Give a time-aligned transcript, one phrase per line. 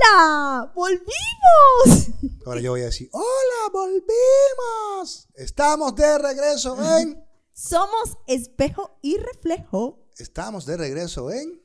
[0.00, 0.72] ¡Hola!
[0.74, 2.08] ¡Volvimos!
[2.46, 5.28] Ahora yo voy a decir, ¡Hola, volvimos!
[5.34, 7.22] Estamos de regreso en...
[7.52, 9.98] Somos espejo y reflejo.
[10.16, 11.62] Estamos de regreso en...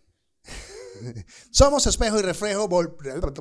[1.52, 2.68] Somos espejo y reflejo,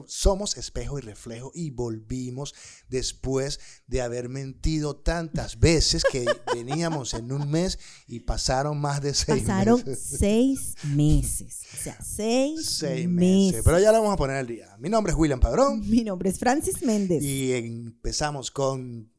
[0.07, 2.55] somos espejo y reflejo y volvimos
[2.89, 9.15] después de haber mentido tantas veces que veníamos en un mes y pasaron más de
[9.15, 10.17] seis Pasaron meses.
[10.19, 11.63] seis meses.
[11.73, 13.47] O sea, seis, Seis meses.
[13.53, 13.63] meses.
[13.65, 14.77] Pero ya lo vamos a poner al día.
[14.79, 17.23] Mi nombre es William Padrón Mi nombre es Francis Méndez.
[17.23, 19.11] y empezamos con,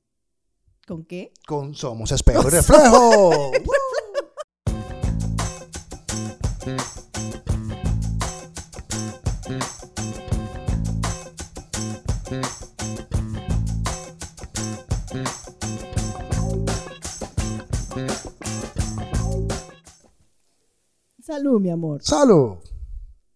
[0.87, 1.33] ¿Con qué?
[1.47, 3.51] con Somos espejo y reflejo.
[21.35, 22.01] Salud, mi amor.
[22.01, 22.57] Salud.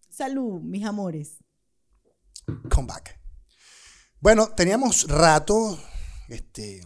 [0.08, 1.36] Salud, mis amores.
[2.70, 3.20] Come back.
[4.20, 5.78] Bueno, teníamos rato
[6.28, 6.80] este,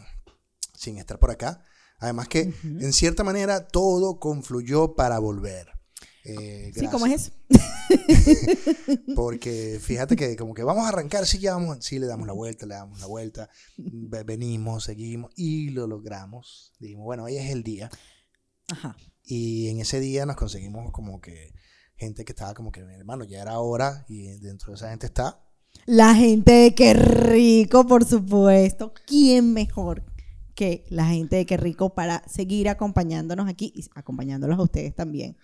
[0.76, 1.64] sin estar por acá.
[2.00, 5.68] Además que, en cierta manera, todo confluyó para volver.
[6.24, 7.32] Eh, Sí, ¿cómo es eso?
[9.14, 12.32] Porque fíjate que como que vamos a arrancar, sí, ya vamos, sí, le damos la
[12.32, 16.72] vuelta, le damos la vuelta, ve- venimos, seguimos y lo logramos.
[16.80, 17.88] Dijimos, bueno, hoy es el día.
[18.68, 18.96] Ajá.
[19.24, 21.52] Y en ese día nos conseguimos como que
[21.96, 25.40] gente que estaba como que, hermano, ya era hora y dentro de esa gente está
[25.86, 28.92] La gente de Qué Rico, por supuesto.
[29.06, 30.04] ¿Quién mejor
[30.54, 35.36] que la gente de Qué Rico para seguir acompañándonos aquí y acompañándolos a ustedes también?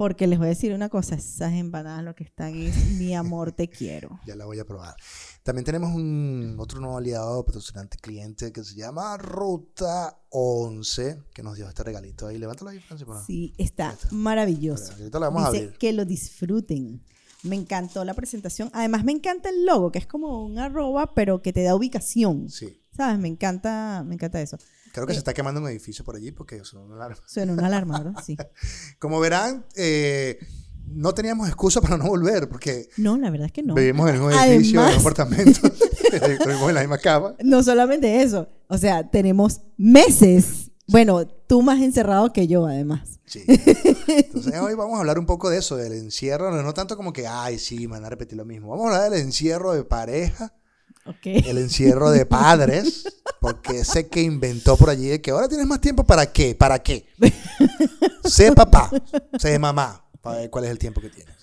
[0.00, 3.52] Porque les voy a decir una cosa, esas empanadas lo que están es mi amor,
[3.52, 4.18] te quiero.
[4.26, 4.96] Ya la voy a probar.
[5.42, 11.56] También tenemos un otro nuevo aliado, patrocinante cliente que se llama Ruta 11, que nos
[11.56, 12.38] dio este regalito ahí.
[12.38, 13.06] Levántalo ahí, Francis.
[13.06, 14.90] para- Sí, está maravilloso.
[14.94, 15.74] Ahorita lo vamos a abrir.
[15.78, 17.02] que lo disfruten.
[17.42, 18.70] Me encantó la presentación.
[18.72, 22.48] Además, me encanta el logo, que es como un arroba, pero que te da ubicación.
[22.48, 22.80] Sí.
[22.96, 23.18] ¿Sabes?
[23.18, 24.56] Me encanta, me encanta eso.
[24.92, 25.14] Creo que Eh.
[25.14, 27.16] se está quemando un edificio por allí porque son una alarma.
[27.26, 28.22] Suena una alarma, ¿verdad?
[28.24, 28.36] Sí.
[28.98, 30.38] Como verán, eh,
[30.86, 33.74] no teníamos excusa para no volver porque No, la verdad es que no.
[33.74, 35.60] vivimos en el mismo edificio, en Además- un apartamento,
[36.46, 37.34] vivimos en la misma cama.
[37.44, 40.70] No solamente eso, o sea, tenemos meses.
[40.88, 43.20] Bueno, tú más encerrado que yo, además.
[43.24, 43.44] Sí.
[43.46, 47.12] Entonces hoy vamos a hablar un poco de eso, del encierro, no, no tanto como
[47.12, 48.70] que, ay, sí, me van a repetir lo mismo.
[48.70, 50.52] Vamos a hablar del encierro de pareja,
[51.24, 53.04] El encierro de padres,
[53.40, 56.78] porque ese que inventó por allí de que ahora tienes más tiempo para qué, para
[56.78, 57.06] qué.
[58.24, 58.90] Sé papá,
[59.38, 61.34] sé mamá, para ver cuál es el tiempo que tienes.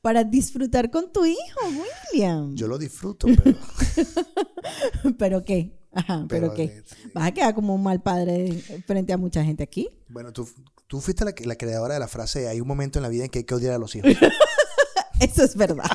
[0.00, 1.60] Para disfrutar con tu hijo,
[2.12, 2.54] William.
[2.54, 3.58] Yo lo disfruto, pero...
[5.18, 5.78] ¿Pero qué?
[5.92, 6.82] Ajá, ¿pero, Pero, qué?
[7.14, 8.52] Vas a quedar como un mal padre
[8.86, 9.88] frente a mucha gente aquí.
[10.08, 10.48] Bueno, tú,
[10.88, 13.30] tú fuiste la, la creadora de la frase, hay un momento en la vida en
[13.30, 14.12] que hay que odiar a los hijos.
[15.20, 15.90] Eso es verdad.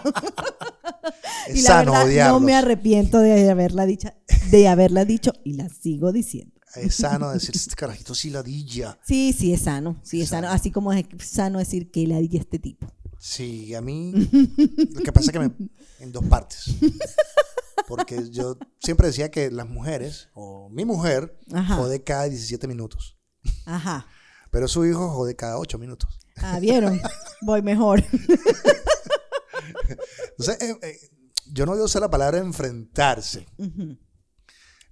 [1.47, 4.15] Es y la sano verdad, no me arrepiento de haberla dicha,
[4.51, 6.55] de haberla dicho y la sigo diciendo.
[6.75, 8.99] Es sano decir, este carajito sí ladilla.
[9.05, 10.47] Sí, sí es sano, sí es Sano.
[10.47, 12.87] sano, así como es sano decir que la di este tipo.
[13.17, 14.13] Sí, a mí
[14.93, 15.51] lo que pasa es que me,
[15.99, 16.65] en dos partes.
[17.87, 21.75] Porque yo siempre decía que las mujeres, o mi mujer, Ajá.
[21.75, 23.17] jode cada 17 minutos.
[23.65, 24.05] Ajá.
[24.51, 26.19] Pero su hijo jode cada 8 minutos.
[26.37, 27.01] Ah, ¿vieron?
[27.41, 28.03] Voy mejor.
[30.39, 30.99] Entonces, eh, eh,
[31.51, 33.45] yo no voy a usar la palabra enfrentarse,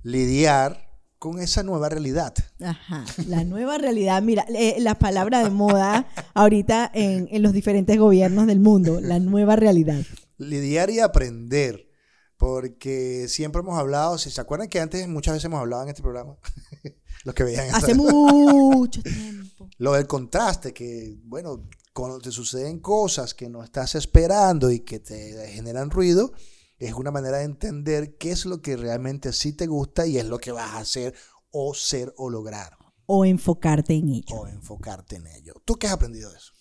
[0.04, 0.86] lidiar
[1.20, 2.34] con esa nueva realidad.
[2.60, 4.22] Ajá, la nueva realidad.
[4.22, 9.20] Mira, eh, la palabra de moda ahorita en, en los diferentes gobiernos del mundo, la
[9.20, 10.04] nueva realidad.
[10.38, 11.88] Lidiar y aprender.
[12.36, 16.04] Porque siempre hemos hablado, si se acuerdan que antes muchas veces hemos hablado en este
[16.04, 16.38] programa,
[17.24, 19.68] los que veían Hace mucho tiempo.
[19.80, 25.00] Lo del contraste, que, bueno, cuando te suceden cosas que no estás esperando y que
[25.00, 26.32] te generan ruido,
[26.78, 30.26] es una manera de entender qué es lo que realmente sí te gusta y es
[30.28, 31.16] lo que vas a hacer
[31.50, 34.36] o ser o lograr O enfocarte en ello.
[34.36, 35.56] o enfocarte en ello.
[35.66, 36.54] ¿Tú qué has aprendido de eso?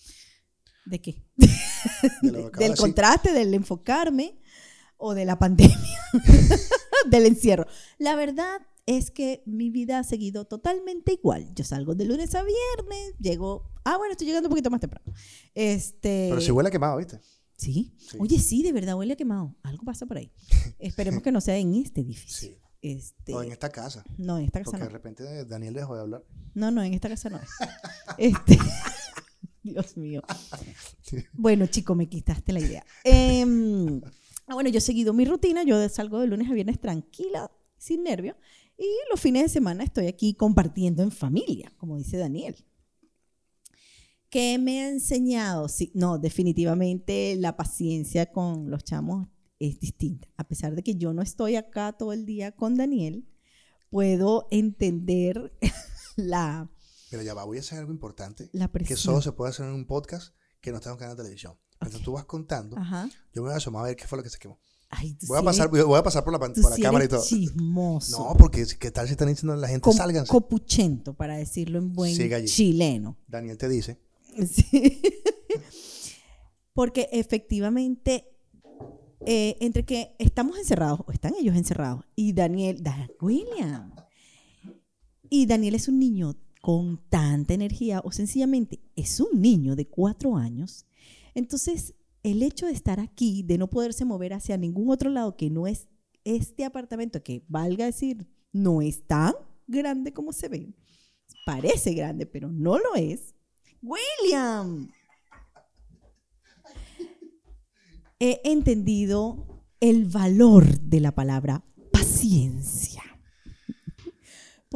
[0.87, 1.23] ¿De qué?
[2.23, 4.41] De de del contraste, del enfocarme
[4.97, 6.01] o de la pandemia,
[7.11, 7.67] del encierro.
[7.99, 11.53] La verdad es que mi vida ha seguido totalmente igual.
[11.53, 15.13] Yo salgo de lunes a viernes, llego, ah, bueno, estoy llegando un poquito más temprano.
[15.53, 17.19] Este, Pero si huele a quemado, ¿viste?
[17.57, 17.93] ¿Sí?
[17.97, 18.17] Sí.
[18.19, 19.55] Oye, sí, de verdad huele a quemado.
[19.63, 20.31] Algo pasa por ahí.
[20.79, 22.49] Esperemos que no sea en este edificio.
[22.49, 22.57] Sí.
[22.81, 24.03] Este, O en esta casa.
[24.17, 24.93] no, en esta casa Porque de no.
[24.93, 26.23] repente Daniel dejó de hablar.
[26.53, 27.39] No, no, en esta casa no.
[28.17, 28.57] Este,
[29.63, 30.21] Dios mío.
[31.33, 32.85] Bueno, chico, me quitaste la idea.
[33.05, 35.63] Ah, bueno, yo he seguido mi rutina.
[35.63, 38.37] Yo salgo de lunes a viernes tranquila, sin nervio.
[38.77, 42.55] Y los fines de semana estoy aquí compartiendo en familia, como dice Daniel.
[44.29, 45.67] ¿Qué me ha enseñado?
[45.69, 49.27] Sí, no, definitivamente la paciencia con los chamos
[49.57, 50.27] es distinta.
[50.37, 53.27] A pesar de que yo no estoy acá todo el día con Daniel,
[53.89, 55.57] puedo entender
[56.15, 56.69] la,
[57.09, 58.49] Pero ya va, voy a hacer algo importante.
[58.51, 61.15] la Que solo se puede hacer en un podcast que no está en un canal
[61.15, 61.57] de televisión.
[61.79, 62.01] Ok.
[62.03, 62.77] tú vas contando.
[62.77, 63.09] Ajá.
[63.33, 64.59] Yo me voy a asomar a ver qué fue lo que se quemó.
[64.89, 67.05] Ay, tú Voy a pasar, eres- voy a pasar por la, tú por la cámara
[67.05, 67.21] y todo.
[67.23, 68.19] chismoso.
[68.29, 70.29] No, porque qué tal si están diciendo a la gente, Com- sálganse.
[70.31, 73.17] copuchento, para decirlo en buen chileno.
[73.27, 73.99] Daniel te dice.
[74.47, 75.01] Sí.
[76.73, 78.25] Porque efectivamente,
[79.25, 83.93] eh, entre que estamos encerrados, o están ellos encerrados, y Daniel, da- William,
[85.29, 90.37] y Daniel es un niño con tanta energía, o sencillamente es un niño de cuatro
[90.37, 90.85] años,
[91.33, 91.95] entonces
[92.31, 95.65] el hecho de estar aquí, de no poderse mover hacia ningún otro lado que no
[95.65, 95.87] es
[96.23, 99.33] este apartamento, que valga decir, no es tan
[99.65, 100.73] grande como se ve,
[101.45, 103.33] parece grande, pero no lo es.
[103.81, 104.91] William.
[108.19, 112.96] He entendido el valor de la palabra paciencia.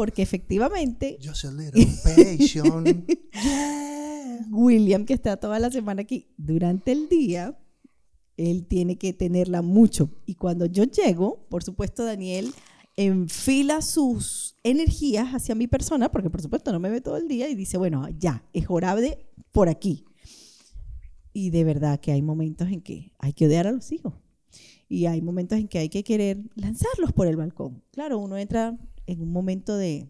[0.01, 3.07] Porque efectivamente, Just a little patient.
[3.33, 4.39] yeah.
[4.49, 7.55] William, que está toda la semana aquí, durante el día,
[8.35, 10.09] él tiene que tenerla mucho.
[10.25, 12.51] Y cuando yo llego, por supuesto, Daniel
[12.95, 17.47] enfila sus energías hacia mi persona, porque por supuesto no me ve todo el día,
[17.47, 20.05] y dice, bueno, ya, es hora de por aquí.
[21.31, 24.15] Y de verdad que hay momentos en que hay que odiar a los hijos.
[24.89, 27.83] Y hay momentos en que hay que querer lanzarlos por el balcón.
[27.91, 30.09] Claro, uno entra en un momento de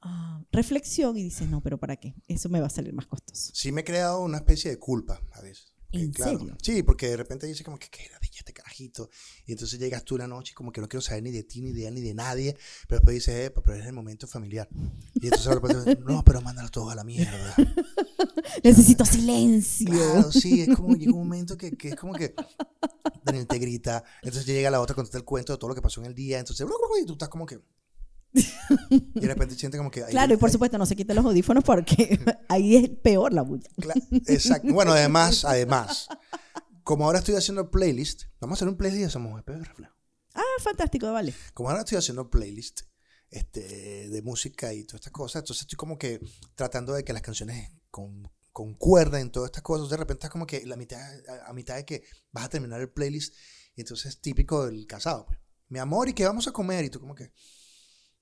[0.00, 2.14] ah, reflexión y dice, no, pero ¿para qué?
[2.26, 3.50] Eso me va a salir más costoso.
[3.54, 5.77] Sí me he creado una especie de culpa a veces.
[5.90, 6.56] Que, ¿En serio?
[6.62, 9.08] Sí, porque de repente dice como que qué ladilla este carajito.
[9.46, 11.62] Y entonces llegas tú una noche y como que no quiero saber ni de ti,
[11.62, 12.56] ni de él, ni de nadie.
[12.86, 14.68] Pero después dices, eh, pero es el momento familiar.
[15.14, 17.54] Y entonces de repente, no, pero mándalos todos a la mierda.
[18.62, 19.88] Necesito silencio.
[19.88, 22.34] Claro, sí, es como llega un momento que, que es como que
[23.24, 26.00] Daniel te grita, entonces llega la otra, contesta el cuento de todo lo que pasó
[26.00, 26.66] en el día, entonces,
[27.00, 27.60] y tú estás como que...
[28.90, 30.04] Y de repente sientes como que...
[30.04, 33.32] ahí- Claro, y por ahí- supuesto no se quiten los audífonos porque ahí es peor
[33.32, 33.68] la bulla.
[33.76, 33.94] Cla-
[34.28, 34.72] Exacto.
[34.72, 36.08] Bueno, además, además,
[36.84, 39.64] como ahora estoy haciendo playlist, vamos a hacer un playlist y hacemos un espejo de
[39.64, 39.94] reflejo.
[40.34, 41.34] Ah, fantástico, vale.
[41.54, 42.82] Como ahora estoy haciendo playlist
[43.30, 46.20] este, de música y todas estas cosas, entonces estoy como que
[46.54, 49.88] tratando de que las canciones con, concuerden, todas estas cosas.
[49.90, 52.80] De repente estás como que la mitad, a, a mitad de que vas a terminar
[52.80, 53.34] el playlist,
[53.74, 55.26] y entonces es típico del casado.
[55.26, 55.38] Pues.
[55.68, 56.84] Mi amor, ¿y qué vamos a comer?
[56.84, 57.26] Y tú como que,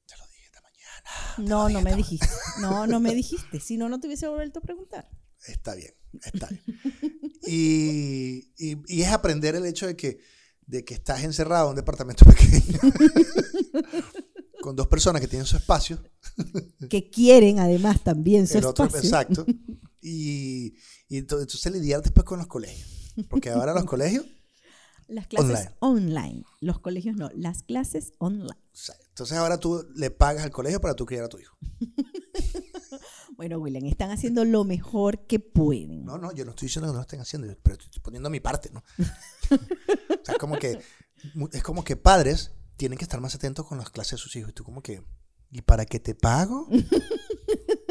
[0.06, 0.95] te lo dije esta mañana.
[1.38, 2.26] No, no me dijiste.
[2.60, 3.60] No, no me dijiste.
[3.60, 5.08] Si no, no te hubiese vuelto a preguntar.
[5.46, 5.92] Está bien,
[6.22, 6.62] está bien.
[7.48, 10.18] Y, y- y es aprender el hecho de que,
[10.66, 12.80] de que estás encerrado en un departamento pequeño
[14.62, 16.02] con dos personas que tienen su espacio.
[16.90, 19.08] Que quieren además también su el otro, espacio.
[19.08, 19.46] exacto.
[20.00, 20.74] Y,
[21.08, 23.14] y ento- entonces lidiar después con los colegios.
[23.28, 24.26] Porque ahora los colegios,
[25.08, 26.44] Las clases online.
[26.60, 28.58] Los colegios no, las clases online.
[29.08, 31.56] entonces ahora tú le pagas al colegio para tú criar a tu hijo.
[33.36, 36.04] Bueno, William, están haciendo lo mejor que pueden.
[36.04, 38.40] No, no, yo no estoy diciendo que no lo estén haciendo, pero estoy poniendo mi
[38.40, 38.82] parte, ¿no?
[38.98, 40.80] o sea, es como que,
[41.52, 44.50] es como que padres tienen que estar más atentos con las clases de sus hijos.
[44.50, 45.02] Y tú como que,
[45.50, 46.66] ¿y para qué te pago?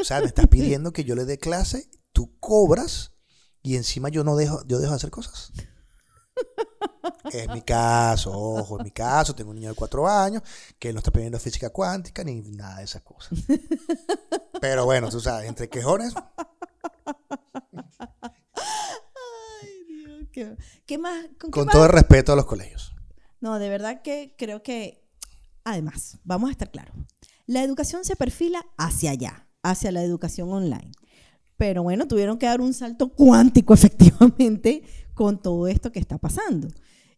[0.00, 3.12] o sea, me estás pidiendo que yo le dé clase, tú cobras
[3.62, 5.52] y encima yo no dejo, yo dejo de hacer cosas.
[7.32, 9.34] Es mi caso, ojo, es mi caso.
[9.34, 10.42] Tengo un niño de cuatro años
[10.78, 13.38] que no está aprendiendo física cuántica ni nada de esas cosas.
[14.60, 16.14] Pero bueno, tú sabes, entre quejones,
[19.62, 20.56] Ay, Dios, ¿qué,
[20.86, 21.26] qué más?
[21.38, 21.72] ¿Con qué con más?
[21.72, 22.94] todo el respeto a los colegios.
[23.40, 25.04] No, de verdad que creo que,
[25.64, 26.94] además, vamos a estar claros,
[27.46, 30.90] la educación se perfila hacia allá, hacia la educación online.
[31.56, 34.82] Pero bueno, tuvieron que dar un salto cuántico efectivamente
[35.14, 36.68] con todo esto que está pasando.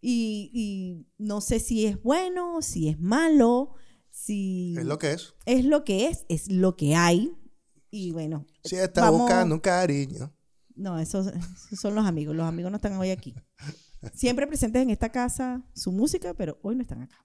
[0.00, 3.75] Y, y no sé si es bueno, si es malo,
[4.11, 5.35] si Es lo que es.
[5.47, 7.33] es lo que es, es lo que hay.
[7.90, 10.33] Y bueno, Si está vamos- buscando un cariño.
[10.76, 12.37] no, esos, esos son los amigos.
[12.37, 13.35] Los amigos no están hoy aquí.
[14.14, 17.17] Siempre presentes en esta casa su música, pero hoy no están acá.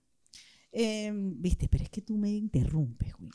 [0.71, 3.29] Eh, Viste, pero es que tú me interrumpes, güey.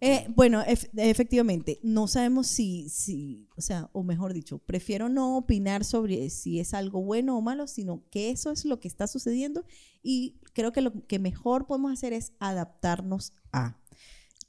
[0.00, 5.36] Eh, bueno, ef- efectivamente, no sabemos si, si, o sea, o mejor dicho, prefiero no
[5.36, 9.06] opinar sobre si es algo bueno o malo, sino que eso es lo que está
[9.06, 9.64] sucediendo
[10.02, 13.76] y creo que lo que mejor podemos hacer es adaptarnos a.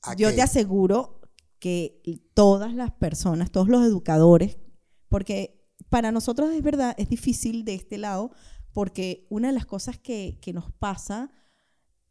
[0.02, 0.36] ¿A Yo qué?
[0.36, 1.22] te aseguro
[1.60, 2.02] que
[2.34, 4.58] todas las personas, todos los educadores,
[5.10, 8.32] porque para nosotros es verdad, es difícil de este lado,
[8.74, 11.32] porque una de las cosas que, que nos pasa,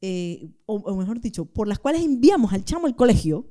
[0.00, 3.47] eh, o, o mejor dicho, por las cuales enviamos al chamo al colegio,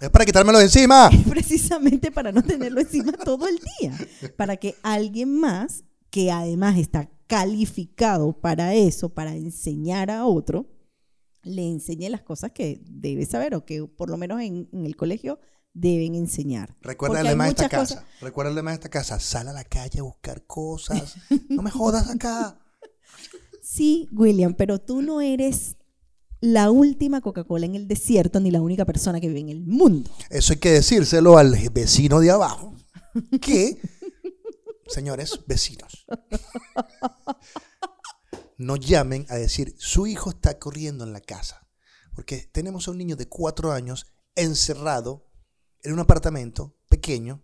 [0.00, 1.10] Es para quitármelo de encima.
[1.28, 3.96] precisamente para no tenerlo encima todo el día,
[4.36, 10.66] para que alguien más, que además está calificado para eso, para enseñar a otro,
[11.42, 14.94] le enseñe las cosas que debe saber o que por lo menos en, en el
[14.96, 15.40] colegio
[15.74, 16.76] deben enseñar.
[16.82, 17.94] Recuerda el lema de esta casa.
[17.96, 19.18] cosas- Recuerda el lema de esta casa.
[19.18, 21.16] Sal a la calle a buscar cosas.
[21.48, 22.58] No me jodas acá.
[23.72, 25.78] Sí, William, pero tú no eres
[26.42, 30.10] la última Coca-Cola en el desierto ni la única persona que vive en el mundo.
[30.28, 32.76] Eso hay que decírselo al vecino de abajo.
[33.40, 33.80] Que,
[34.88, 36.04] señores, vecinos,
[38.58, 41.66] no llamen a decir su hijo está corriendo en la casa.
[42.14, 45.30] Porque tenemos a un niño de cuatro años encerrado
[45.82, 47.42] en un apartamento pequeño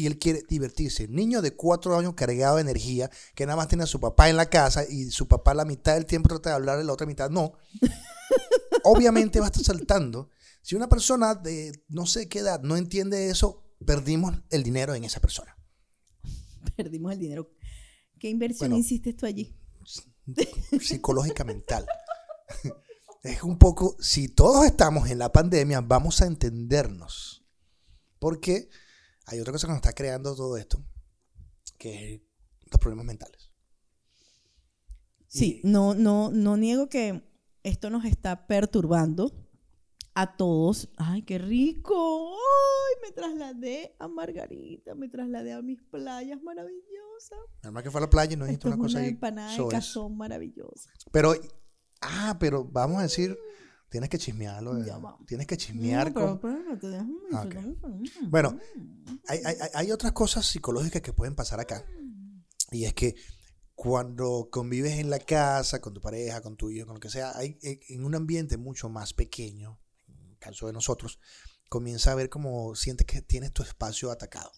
[0.00, 1.08] y él quiere divertirse.
[1.08, 4.36] Niño de cuatro años cargado de energía, que nada más tiene a su papá en
[4.38, 7.06] la casa y su papá la mitad del tiempo trata de hablar y la otra
[7.06, 7.52] mitad no.
[8.84, 10.30] Obviamente va a estar saltando.
[10.62, 15.04] Si una persona de no sé qué edad no entiende eso, perdimos el dinero en
[15.04, 15.54] esa persona.
[16.76, 17.50] Perdimos el dinero.
[18.18, 18.80] ¿Qué inversión Bueno.
[18.80, 19.54] hiciste tú allí?
[20.80, 21.86] Psicológica mental.
[23.22, 27.44] Es un poco, si todos estamos en la pandemia, vamos a entendernos.
[28.18, 28.70] Porque
[29.30, 30.84] hay otra cosa que nos está creando todo esto,
[31.78, 32.20] que es
[32.70, 33.50] los problemas mentales.
[35.28, 37.22] Sí, Y- no, no, no niego que
[37.62, 39.32] esto nos está perturbando
[40.14, 40.88] a todos.
[40.96, 42.32] Ay, qué rico.
[42.34, 47.38] Ay, me trasladé a Margarita, me trasladé a mis playas maravillosas.
[47.62, 49.10] Nada más que fue a la playa y no es una cosa una ahí.
[49.10, 50.90] empanada de cazón maravillosa.
[51.12, 51.34] Pero,
[52.00, 53.38] ah, pero vamos a decir,
[53.90, 54.72] tienes que chismearlo.
[55.26, 56.40] Tienes que chismear No, con...
[56.40, 57.46] pero espérate, déjame Ah.
[58.28, 58.58] Bueno,
[59.28, 61.84] hay, hay- hay- otras cosas psicológicas que pueden pasar acá.
[62.70, 63.14] Y es que
[63.74, 67.36] cuando convives en la casa, con tu pareja, con tu hijo, con lo que sea,
[67.36, 71.18] hay, eh, en un ambiente mucho más pequeño, en el caso de nosotros,
[71.68, 74.50] comienza a ver como sientes que tienes tu espacio atacado.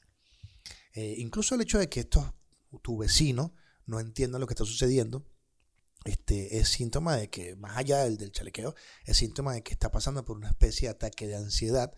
[0.95, 2.35] Eh, incluso el hecho de que esto,
[2.83, 3.55] tu vecino
[3.87, 5.27] no entienda lo que está sucediendo,
[6.05, 9.91] este, es síntoma de que, más allá del, del chalequeo, es síntoma de que está
[9.91, 11.95] pasando por una especie de ataque de ansiedad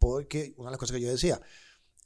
[0.00, 1.40] porque una de las cosas que yo decía,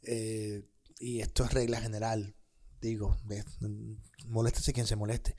[0.02, 2.36] eh, y esto es regla general,
[2.80, 3.16] digo,
[3.60, 3.92] mm,
[4.26, 5.36] moléstese quien se moleste.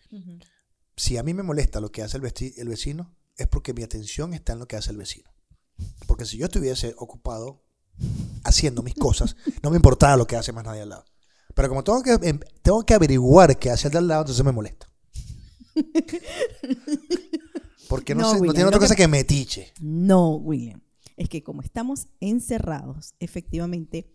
[0.95, 2.23] Si a mí me molesta lo que hace el,
[2.57, 5.29] el vecino, es porque mi atención está en lo que hace el vecino.
[6.07, 7.65] Porque si yo estuviese ocupado
[8.45, 11.05] haciendo mis cosas, no me importaba lo que hace más nadie al lado.
[11.53, 14.45] Pero como tengo que, em, tengo que averiguar qué hace el de al lado, entonces
[14.45, 14.89] me molesta.
[17.89, 19.71] Porque no, No, sé- no tiene otra que- cosa que metiche.
[19.79, 20.81] No, William.
[21.17, 24.11] Es que como estamos encerrados, efectivamente,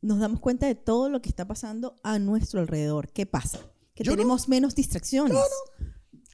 [0.00, 3.10] nos damos cuenta de todo lo que está pasando a nuestro alrededor.
[3.12, 3.60] ¿Qué pasa?
[3.94, 4.16] Que Yo no.
[4.16, 5.36] tenemos menos distracciones.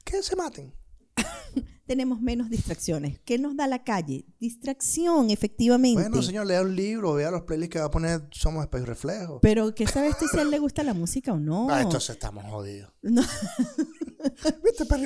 [0.03, 0.73] Que se maten.
[1.85, 3.19] Tenemos menos distracciones.
[3.25, 4.25] ¿Qué nos da la calle?
[4.39, 6.01] Distracción, efectivamente.
[6.01, 9.39] Bueno, señor, lea un libro, vea los playlists que va a poner Somos Espejo Reflejo.
[9.41, 11.67] Pero ¿qué sabes tú si a él le gusta la música o no?
[11.69, 12.91] Ah, entonces estamos jodidos.
[13.03, 13.21] No.
[14.63, 15.05] ¿Viste, Perry?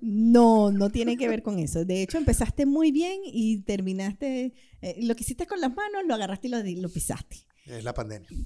[0.00, 1.84] No, no tiene que ver con eso.
[1.84, 4.54] De hecho, empezaste muy bien y terminaste.
[4.80, 7.44] eh, lo que hiciste con las manos, lo agarraste y lo, lo pisaste.
[7.66, 8.28] Es la pandemia.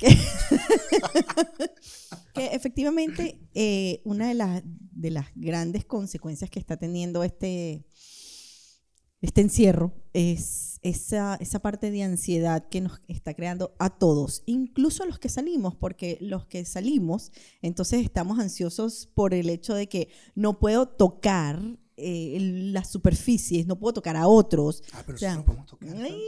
[2.34, 7.84] Que efectivamente, eh, una de las, de las grandes consecuencias que está teniendo este,
[9.20, 15.02] este encierro es esa, esa parte de ansiedad que nos está creando a todos, incluso
[15.02, 19.88] a los que salimos, porque los que salimos, entonces estamos ansiosos por el hecho de
[19.88, 21.60] que no puedo tocar
[21.96, 22.38] eh,
[22.72, 24.84] las superficies, no puedo tocar a otros.
[24.92, 25.88] Ah, pero O sea, sí no podemos tocar.
[25.96, 26.22] Ay,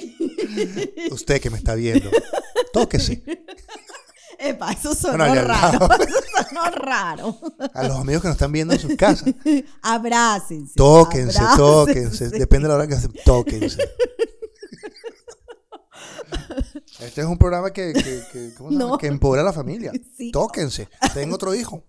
[1.10, 2.10] Usted que me está viendo,
[2.72, 3.22] tóquese.
[4.38, 5.78] epa, eso sonó Bueno, raro.
[5.78, 5.88] lado.
[6.00, 7.38] Eso sonó raro.
[7.74, 9.34] A los amigos que nos están viendo en sus casas,
[9.82, 10.72] Abrácense.
[10.76, 11.56] tóquense, abrácense.
[11.62, 12.28] tóquense.
[12.30, 13.78] Depende de la hora que hacen, tóquense.
[17.00, 18.76] Este es un programa que, que, que, ¿cómo se?
[18.76, 18.98] No.
[18.98, 19.92] que empodera a la familia.
[20.16, 20.30] Sí.
[20.30, 20.88] Tóquense.
[21.14, 21.84] Tengo otro hijo.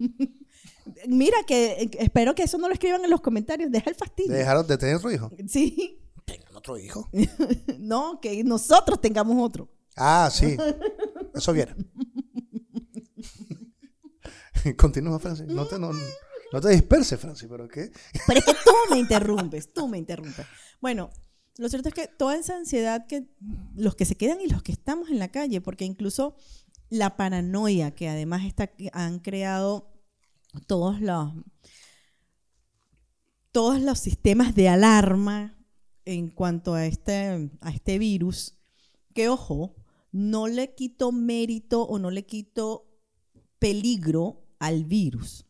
[1.07, 3.71] Mira que eh, espero que eso no lo escriban en los comentarios.
[3.71, 4.31] Deja el fastidio.
[4.33, 5.31] Dejaron de tener otro hijo.
[5.47, 6.00] Sí.
[6.61, 7.09] Otro hijo.
[7.79, 9.67] No, que nosotros tengamos otro.
[9.97, 10.55] Ah, sí.
[11.33, 11.75] Eso viene.
[14.77, 15.47] Continúa, Francis.
[15.47, 17.91] No te, no, no te disperses, Francis, pero ¿qué?
[18.27, 20.45] Pero es que tú me interrumpes, tú me interrumpes.
[20.79, 21.09] Bueno,
[21.57, 23.27] lo cierto es que toda esa ansiedad que
[23.73, 26.35] los que se quedan y los que estamos en la calle, porque incluso
[26.89, 29.91] la paranoia que además está, han creado
[30.67, 31.33] todos los
[33.51, 35.57] todos los sistemas de alarma
[36.05, 38.55] en cuanto a este, a este virus,
[39.13, 39.75] que ojo,
[40.11, 42.87] no le quito mérito o no le quito
[43.59, 45.45] peligro al virus.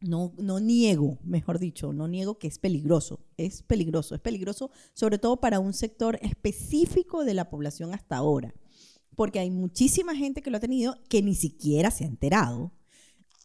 [0.00, 3.26] no, no niego, mejor dicho, no niego que es peligroso.
[3.36, 8.54] Es peligroso, es peligroso sobre todo para un sector específico de la población hasta ahora.
[9.16, 12.72] Porque hay muchísima gente que lo ha tenido que ni siquiera se ha enterado.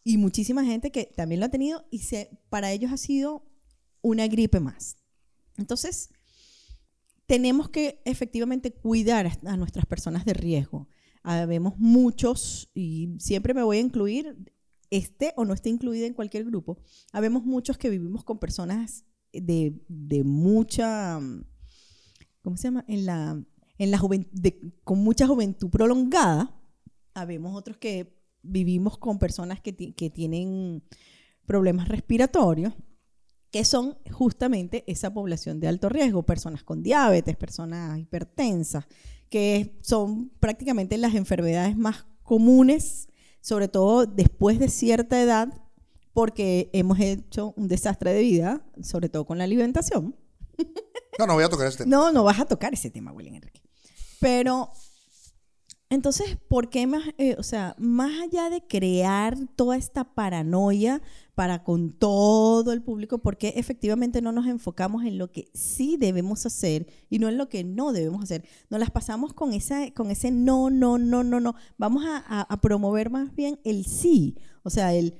[0.04, 3.42] Y muchísima gente que también lo ha tenido y se, para ellos ha sido
[4.02, 4.96] una gripe más.
[5.56, 6.10] Entonces,
[7.26, 10.88] tenemos que efectivamente cuidar a- nuestras personas de riesgo.
[11.22, 14.36] Habemos muchos, y siempre me voy a incluir,
[14.90, 16.78] esté o no esté incluida en cualquier grupo,
[17.12, 21.18] habemos muchos que vivimos con personas de, de mucha,
[22.42, 22.84] ¿cómo se llama?
[22.88, 23.42] En la,
[23.78, 24.00] en la
[24.32, 26.54] de- con mucha juventud prolongada.
[27.14, 30.82] Habemos otros que vivimos con personas que, que tienen
[31.46, 32.74] problemas respiratorios
[33.54, 38.84] que son justamente esa población de alto riesgo, personas con diabetes, personas hipertensas,
[39.30, 43.08] que son prácticamente las enfermedades más comunes,
[43.40, 45.62] sobre todo después de cierta edad,
[46.12, 50.16] porque hemos hecho un desastre de vida, sobre todo con la alimentación.
[51.16, 51.86] No, no voy a tocar este.
[51.86, 53.62] No, no vas a tocar ese tema, William Enrique.
[54.18, 54.72] Pero,
[55.88, 61.00] entonces, ¿por qué más, eh, o sea, más allá de crear toda esta paranoia
[61.34, 65.96] para con todo el público, por qué efectivamente no nos enfocamos en lo que sí
[65.98, 68.44] debemos hacer y no en lo que no debemos hacer?
[68.70, 71.54] Nos las pasamos con, esa, con ese no, no, no, no, no.
[71.76, 75.14] Vamos a, a- a promover más bien el sí, o sea, el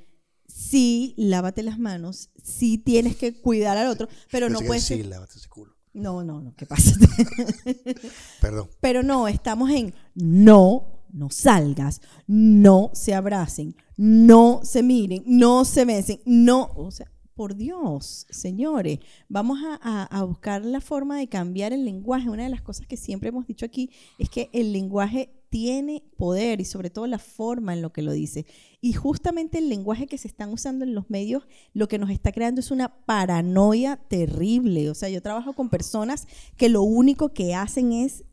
[0.46, 4.80] sí, lávate las manos, sí tienes que cuidar al otro, pero no Pensé que puede
[4.80, 5.74] Sí, lávate ese culo.
[5.94, 6.92] No, no, no, ¿qué pasa?
[8.40, 8.68] Perdón.
[8.80, 15.84] Pero no, estamos en no, no salgas, no se abracen, no se miren, no se
[15.84, 21.26] besen, no, o sea, por Dios, señores, vamos a, a- a buscar la forma de
[21.28, 22.30] cambiar el lenguaje.
[22.30, 26.60] Una de las cosas que siempre hemos dicho aquí es que el lenguaje tiene poder
[26.60, 28.46] y sobre todo la forma en lo que lo dice.
[28.80, 32.30] Y justamente el lenguaje que se están usando en los medios lo que nos está
[32.30, 34.88] creando es una paranoia terrible.
[34.90, 38.24] O sea, yo trabajo con personas que lo único que hacen es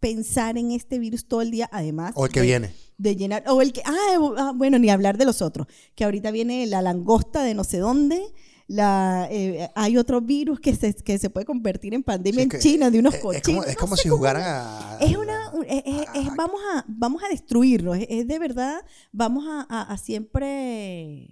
[0.00, 2.70] pensar en este virus todo el día, además O el que de- viene.
[3.00, 6.30] De llenar, o el que, ah, ah, bueno, ni hablar de los otros, que ahorita
[6.30, 8.20] viene la langosta de no sé dónde,
[8.66, 12.48] la, eh, hay otro virus que se, que se puede convertir en pandemia Sí, en
[12.50, 13.42] que- China de unos es- cochinos.
[13.42, 14.98] Es como, es no como sé si jugaran a.
[15.00, 18.80] es una un- es- es- es- a- vamos a vamos a destruirnos es, de verdad
[19.10, 21.24] vamos a, a- a siempre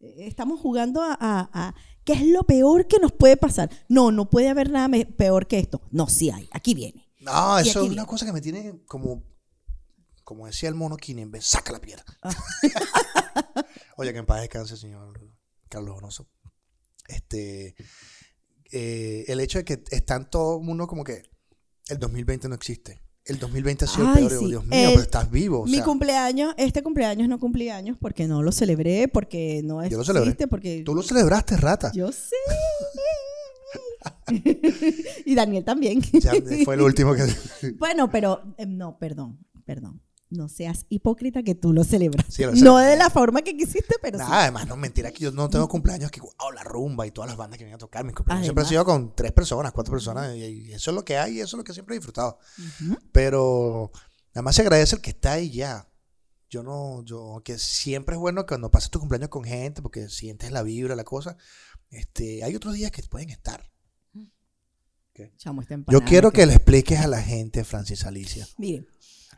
[0.00, 4.30] eh, estamos jugando a, a- qué es lo peor que nos puede pasar no no
[4.30, 8.06] puede haber nada peor que esto no sí hay aquí viene No, eso es una
[8.06, 9.22] cosa que me tiene como.
[10.32, 12.04] Como decía el mono Kinenbe, saca la piedra.
[12.22, 12.30] Ah.
[13.98, 15.20] Oye, que en paz descanse, señor
[15.68, 16.26] Carlos Donoso.
[17.06, 17.74] Este.
[18.70, 21.22] eh, el hecho de que están todo el mundo como que
[21.88, 23.02] el 2020 no existe.
[23.26, 24.40] El 2020 ha sido Ay, el peor.
[24.40, 24.46] sí.
[24.48, 25.60] Dios mío, El- pero estás vivo.
[25.60, 29.74] o mi sea, cumpleaños este cumpleaños no cumplí años porque no lo celebré porque no
[29.86, 30.46] Yo lo existe celebré.
[30.48, 31.92] porque tú lo celebraste, rata.
[31.94, 32.34] yo sé
[35.26, 36.32] y Daniel también Ya
[36.64, 37.26] fue el último que.
[37.78, 40.02] Bueno, pero eh, no, perdón, perdón.
[40.32, 42.26] No seas hipócrita que tú lo celebras.
[42.28, 44.24] Sí, lo no de la forma que quisiste, pero sí.
[44.24, 47.28] Nada, además, no mentira que yo no tengo cumpleaños que wow, la rumba y todas
[47.28, 48.04] las bandas que vienen a tocar.
[48.04, 51.18] Mis cumpleaños siempre han sido con tres personas, cuatro personas, y, eso es lo que
[51.18, 52.38] hay y eso es lo que siempre he disfrutado.
[53.12, 53.90] Pero
[54.34, 55.88] nada más se agradece el que está ahí ya.
[56.48, 60.50] Yo no, yo, que siempre es bueno cuando pasas tu cumpleaños con gente, porque sientes
[60.50, 61.36] la vibra, la cosa.
[61.90, 63.72] Este, hay otros días que pueden estar.
[65.36, 68.48] Chamo, esta Yo quiero me que le expliques a la gente, Francis Alicia.
[68.56, 68.86] Miren,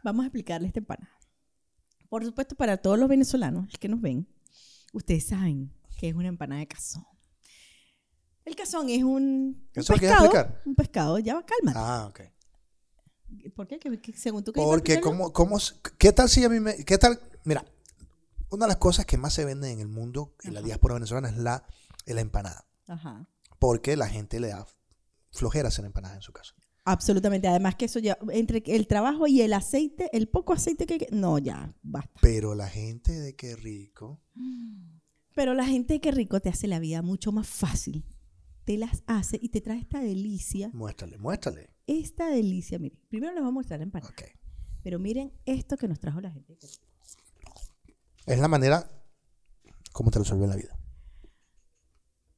[0.04, 1.10] vamos a explicarle esta empanada.
[2.08, 4.28] Por supuesto, para todos los venezolanos que nos ven,
[4.92, 7.04] ustedes saben que es una empanada de cazón.
[8.44, 10.24] El cazón es un, un ¿Eso lo quieres pescado.
[10.26, 10.62] explicar?
[10.66, 11.78] Un pescado, ya va, cálmate.
[11.80, 12.20] Ah, ok.
[13.56, 13.78] ¿Por qué?
[13.80, 15.00] ¿Qué- qué- según tú Porque?
[15.00, 15.58] ¿cómo, cómo,
[15.98, 16.76] ¿qué tal si a mí me.
[16.84, 17.18] ¿Qué tal?
[17.44, 17.64] Mira,
[18.50, 21.30] una de las cosas que más se venden en el mundo, en la diáspora venezolana,
[21.30, 21.64] es la,
[22.06, 22.66] la empanada.
[22.86, 23.26] Ajá.
[23.58, 24.66] Porque la gente le da
[25.32, 26.54] flojera hacer empanadas en su casa.
[26.84, 27.48] Absolutamente.
[27.48, 31.08] Además que eso ya, entre el trabajo y el aceite, el poco aceite que...
[31.10, 32.20] No, ya, basta.
[32.20, 34.22] Pero la gente de qué rico.
[35.34, 38.04] Pero la gente que rico te hace la vida mucho más fácil.
[38.64, 40.70] Te las hace y te trae esta delicia.
[40.72, 41.70] Muéstrale, muéstrale.
[41.86, 42.98] Esta delicia, miren.
[43.08, 44.10] Primero les voy a mostrar empanada.
[44.10, 44.22] Ok.
[44.82, 46.58] Pero miren esto que nos trajo la gente.
[48.26, 48.90] Es la manera
[49.92, 50.78] como te resuelve la vida.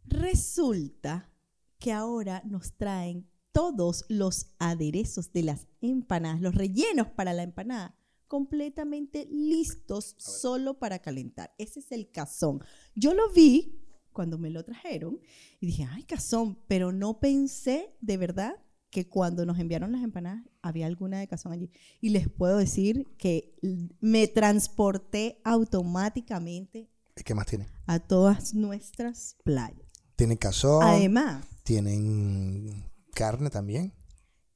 [0.04, 1.32] Resulta
[1.78, 7.96] que ahora nos traen todos los aderezos de las empanadas, los rellenos para la empanada,
[8.28, 11.54] completamente listos solo para calentar.
[11.56, 12.60] Ese es el cazón.
[12.94, 13.80] Yo lo vi
[14.12, 15.20] cuando me lo trajeron
[15.58, 18.56] y dije, ay, cazón, pero no pensé de verdad
[18.90, 21.70] que cuando nos enviaron las empanadas había alguna de cazón allí.
[22.02, 23.54] Y les puedo decir que
[24.00, 26.90] me transporté automáticamente
[27.24, 27.68] ¿Qué más tienen?
[27.86, 29.80] a todas nuestras playas.
[30.14, 32.84] Tienen cazón, Además, tienen
[33.16, 33.92] carne también.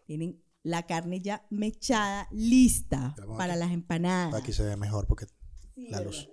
[0.06, 3.60] tienen la carne ya mechada, lista para aquí.
[3.60, 4.34] las empanadas.
[4.42, 5.26] Aquí se ve mejor porque
[5.74, 6.12] Sí, la ¿verdad?
[6.12, 6.28] luz.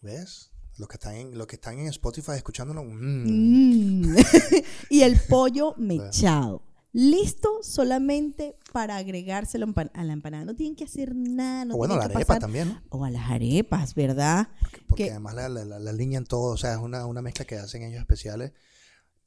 [0.00, 0.50] ¿Ves?
[0.78, 2.84] Los que están en, los que están en Spotify escuchándonos.
[2.84, 4.16] mm, Mm.
[4.90, 6.62] y el pollo mechado.
[6.92, 10.44] Listo solamente para agregárselo a la empanada.
[10.46, 11.66] No tienen que hacer nada.
[11.66, 12.82] No o bueno, la tienen que arepa pasar- también, ¿no?
[12.88, 14.48] O a las arepas, ¿verdad?
[14.88, 16.52] Porque que- además la, la, la, la alinean todo.
[16.52, 18.52] O sea, es una, una mezcla que hacen ellos especiales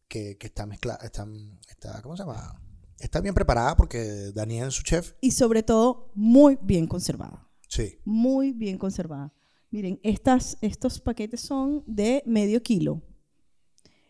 [0.10, 1.00] que, que está mezclada.
[1.04, 1.26] Está,
[1.70, 2.62] está, ¿Cómo se llama?
[3.00, 7.48] Está bien preparada porque Daniel, su chef, Y sobre todo, muy bien conservada.
[7.70, 7.98] sí.
[8.04, 9.32] Muy bien conservada.
[9.72, 13.02] Miren, estas, estos paquetes son de medio kilo.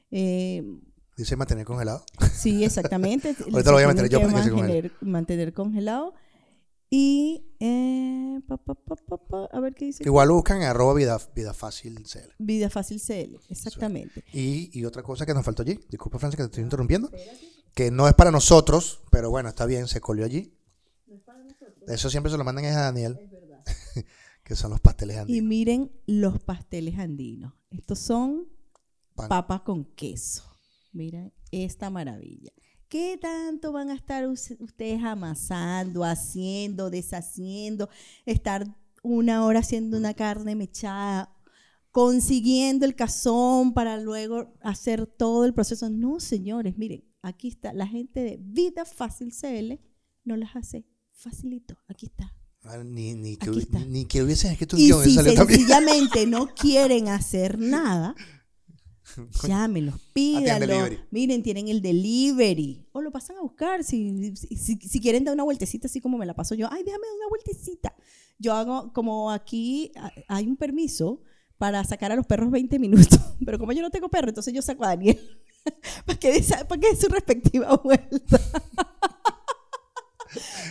[0.10, 0.64] Eh,
[1.18, 2.04] Dice mantener congelado.
[2.34, 3.36] sí, exactamente.
[3.52, 6.14] Ahorita lo voy a meter yo mantener, mantener congelado.
[6.92, 10.04] Y, eh, pa, pa, pa, pa, pa, a ver qué dice.
[10.04, 12.34] Igual buscan en arroba vida, vida fácil CL.
[12.40, 14.24] Vida Fácil CL, exactamente.
[14.34, 17.12] Y, y otra cosa que nos faltó allí, disculpa Francia que te estoy interrumpiendo,
[17.76, 20.56] que no es para nosotros, pero bueno, está bien, se colió allí.
[21.88, 23.20] Eso siempre se lo mandan es a Daniel,
[24.44, 25.48] que son los pasteles Y andinos.
[25.48, 27.54] miren los pasteles andinos.
[27.72, 28.48] Estos son
[29.16, 29.30] Pan.
[29.30, 30.44] papas con queso.
[30.92, 32.52] Miren esta maravilla.
[32.90, 37.88] ¿Qué tanto van a estar us- ustedes amasando, haciendo, deshaciendo,
[38.26, 38.66] estar
[39.04, 41.32] una hora haciendo una carne mechada,
[41.92, 45.90] consiguiendo el cazón para luego hacer todo el proceso?
[45.90, 49.80] No, señores, miren, aquí está la gente de Vida Fácil CL,
[50.24, 51.78] no las hace facilito.
[51.88, 52.34] Aquí está.
[52.64, 53.80] Ah, Ni, ni, que, está.
[53.86, 58.16] ni que hubiesen escrito un guion, si sencillamente no quieren hacer nada,
[59.48, 60.68] llámenlos, pídanlo.
[60.68, 61.00] delivery.
[61.12, 62.86] Miren, tienen el delivery.
[62.92, 63.84] O lo pasan a buscar.
[63.84, 66.68] Si, si, si- quieren dar una vueltecita, así como me la paso yo.
[66.72, 67.96] Ay, déjame dar una vueltecita.
[68.38, 69.92] Yo hago, como aquí
[70.28, 71.22] hay un permiso
[71.58, 73.20] para sacar a los perros 20 minutos.
[73.46, 75.20] Pero como yo no tengo perro, entonces yo saco a Daniel.
[76.06, 78.40] para que para que dé su respectiva vuelta.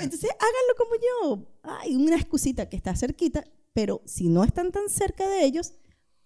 [0.01, 1.47] Entonces, háganlo como yo.
[1.63, 5.73] Hay una excusita que está cerquita, pero si no están tan cerca de ellos,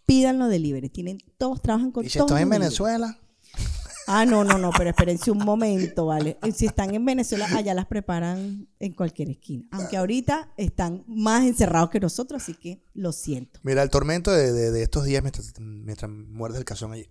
[0.06, 0.88] pídanlo delivery.
[0.88, 2.68] Tienen, todos trabajan con Y si todos estoy en delivery.
[2.68, 3.18] Venezuela,
[4.08, 6.36] Ah, no, no, no, pero espérense un momento, ¿vale?
[6.42, 9.64] Eh, Si están en Venezuela, allá las preparan en cualquier esquina.
[9.70, 13.60] Aunque ahorita están más encerrados que nosotros, así que lo siento.
[13.62, 17.06] mira, el tormento de, de- de estos días mientras, mientras muerdes el cazón allí.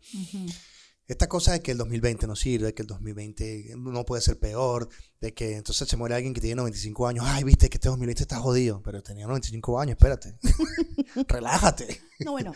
[1.12, 4.88] Esta cosa de que el 2020 no sirve, que el 2020 no puede ser peor,
[5.20, 7.26] de que entonces se muere alguien que tiene 95 años.
[7.28, 10.38] Ay, viste que este 2020 está jodido, pero tenía 95 años, espérate.
[11.28, 12.00] Relájate.
[12.22, 12.54] No, bueno,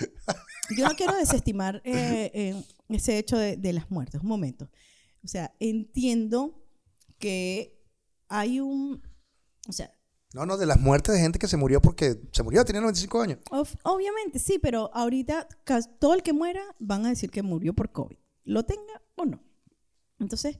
[0.78, 4.22] yo no quiero desestimar eh, eh, ese hecho de, de las muertes.
[4.22, 4.70] Un momento.
[5.24, 6.64] O sea, entiendo
[7.20, 7.78] que
[8.30, 9.02] hay un.
[9.68, 9.92] O sea,
[10.34, 13.22] No, no, de las muertes de gente que se murió porque se murió, tenía 95
[13.22, 13.40] años.
[13.52, 15.48] Ob- obviamente, sí, pero ahorita
[16.00, 19.44] todo el que muera van a decir que murió por COVID, lo tenga o no.
[20.20, 20.58] Entonces,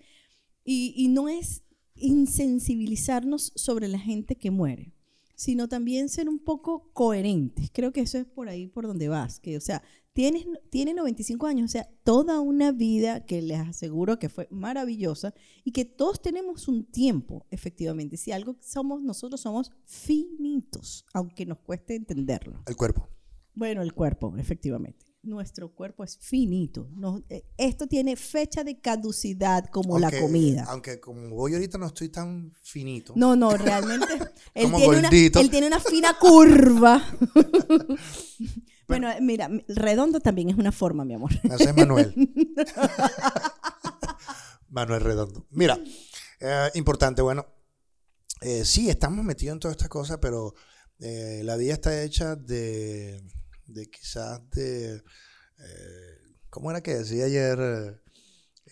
[0.64, 1.64] y, y no es
[1.96, 4.94] insensibilizarnos sobre la gente que muere,
[5.36, 7.70] sino también ser un poco coherentes.
[7.72, 9.82] Creo que eso es por ahí por donde vas, que o sea,
[10.14, 15.34] tienes, tiene 95 años, o sea, toda una vida que les aseguro que fue maravillosa
[15.64, 18.18] y que todos tenemos un tiempo, efectivamente.
[18.18, 22.64] Si algo somos, nosotros somos finitos, aunque nos cueste entenderlo.
[22.66, 23.10] El cuerpo.
[23.54, 25.06] Bueno, el cuerpo, efectivamente.
[25.26, 26.88] Nuestro cuerpo es finito.
[26.96, 30.66] No- eh, esto tiene fecha de caducidad como la comida.
[30.70, 33.14] Aunque como voy ahorita no estoy tan finito.
[33.16, 34.14] No, no, realmente.
[34.54, 37.04] él, Como tiene una, él tiene una fina curva.
[38.88, 41.32] bueno, mira, redondo también es una forma, mi amor.
[41.44, 42.14] Ese es Manuel.
[44.70, 45.48] Manuel Redondo.
[45.52, 45.80] Mira,
[46.40, 47.46] eh, importante, bueno,
[48.42, 50.54] eh, sí, estamos metidos en toda esta cosa, pero
[51.00, 53.24] eh, la vida está hecha de,
[53.68, 54.96] de quizás de...
[54.96, 55.02] eh,
[56.50, 58.02] ¿Cómo era que decía ayer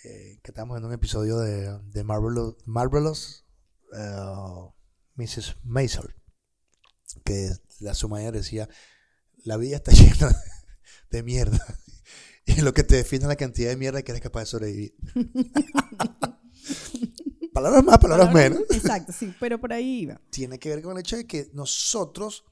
[0.04, 3.46] eh, que estábamos en un episodio de, de Marvelous, Marvelous
[3.94, 4.72] eh,
[5.16, 5.58] Mrs.
[5.64, 6.16] Maisel?
[7.24, 8.68] Que la su manera decía,
[9.44, 10.36] la vida está llena
[11.12, 11.60] de mierda.
[12.46, 14.94] Y lo que te define es la cantidad de mierda que eres capaz de sobrevivir.
[17.54, 18.60] palabras más, palabras menos.
[18.70, 20.20] Exacto, sí, pero por ahí iba.
[20.30, 22.44] Tiene que ver con el hecho de que nosotros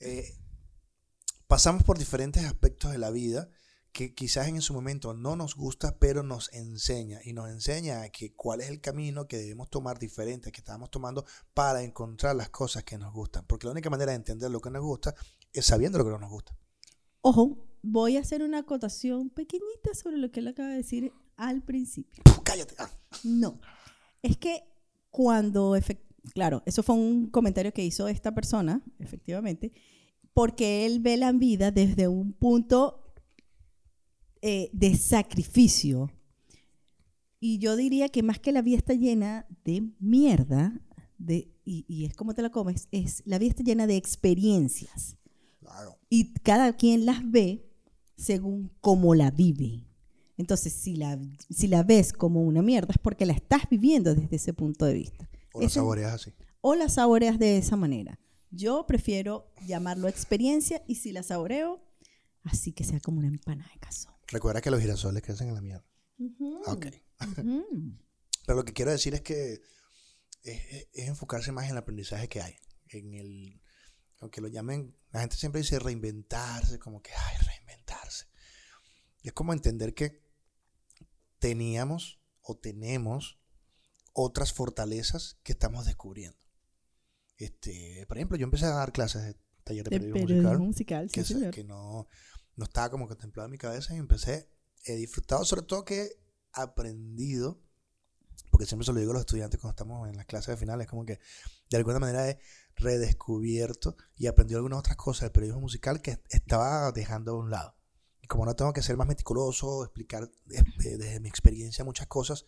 [0.00, 0.36] eh,
[1.48, 3.48] pasamos por diferentes aspectos de la vida
[3.90, 7.20] que quizás en su momento no nos gusta, pero nos enseña.
[7.24, 10.90] Y nos enseña a que cuál es el camino que debemos tomar diferente que estábamos
[10.90, 13.44] tomando para encontrar las cosas que nos gustan.
[13.46, 15.14] Porque la única manera de entender lo que nos gusta
[15.52, 16.56] es sabiendo lo que no nos gusta.
[17.22, 21.62] Ojo, voy a hacer una acotación pequeñita sobre lo que él acaba de decir al
[21.62, 22.22] principio.
[22.44, 22.74] Cállate.
[22.78, 22.90] Ah.
[23.24, 23.58] No.
[24.22, 24.62] Es que
[25.10, 25.76] cuando,
[26.34, 29.72] claro, eso fue un comentario que hizo esta persona, efectivamente,
[30.38, 33.12] porque él ve la vida desde un punto
[34.40, 36.12] eh, de sacrificio.
[37.40, 40.80] Y yo diría que más que la vida está llena de mierda,
[41.18, 45.16] de, y, y es como te la comes, es la vida está llena de experiencias.
[45.58, 45.98] Claro.
[46.08, 47.68] Y cada quien las ve
[48.16, 49.88] según cómo la vive.
[50.36, 51.18] Entonces, si la,
[51.50, 54.94] si la ves como una mierda, es porque la estás viviendo desde ese punto de
[54.94, 55.28] vista.
[55.52, 56.30] O Ese- saboreas así.
[56.60, 58.20] o la saboreas de esa manera.
[58.50, 61.82] Yo prefiero llamarlo experiencia y si la saboreo,
[62.44, 64.08] así que sea como una empanada de caso.
[64.28, 65.86] Recuerda que los girasoles crecen en la mierda.
[66.66, 66.86] Ok.
[68.46, 69.54] Pero lo que quiero decir es que
[70.42, 72.54] es, es- es enfocarse más en el aprendizaje que hay.
[72.88, 73.60] En el,
[74.20, 78.26] aunque lo llamen, la gente siempre dice reinventarse, como que, ay, reinventarse.
[79.22, 80.22] Es como entender que
[81.38, 83.38] teníamos o tenemos
[84.12, 86.38] otras fortalezas que estamos descubriendo.
[87.38, 91.04] Este, por ejemplo, yo empecé a dar clases de taller de, De periodismo periodismo musical,
[91.04, 91.54] musical, sí, que, se- señor.
[91.54, 92.08] que no,
[92.56, 94.50] no estaba como contemplado en mi cabeza y empecé,
[94.84, 96.18] he disfrutado, sobre todo que he
[96.52, 97.60] aprendido,
[98.50, 100.88] porque siempre se lo digo a los estudiantes cuando estamos en las clases de finales,
[100.88, 101.20] como que
[101.70, 102.38] de alguna manera he
[102.76, 107.74] redescubierto y aprendido algunas otras cosas del periodismo musical que estaba dejando a un lado.
[108.22, 112.44] Y como no tengo que ser más meticuloso, explicar eh, desde mi experiencia muchas cosas,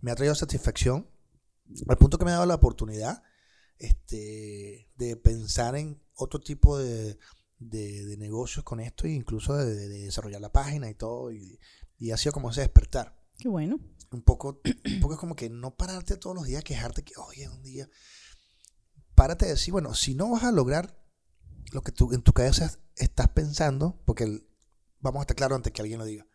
[0.00, 1.08] me ha traído satisfacción
[1.88, 3.22] al punto que me ha dado la oportunidad
[3.78, 7.18] este, de pensar en otro tipo de,
[7.58, 11.32] de- de negocios con esto e incluso de, de- de desarrollar la página y todo.
[11.32, 11.58] Y,
[11.98, 13.16] y ha sido como ese despertar.
[13.38, 13.78] Qué bueno.
[14.10, 17.48] Un poco, un poco es como que no pararte todos los días quejarte que, oye,
[17.48, 17.88] un día.
[19.14, 20.96] Párate a decir, bueno, si no vas a lograr
[21.72, 24.48] lo que tú en tu cabeza estás pensando, porque el-
[25.00, 26.26] vamos a estar claros antes que alguien lo diga.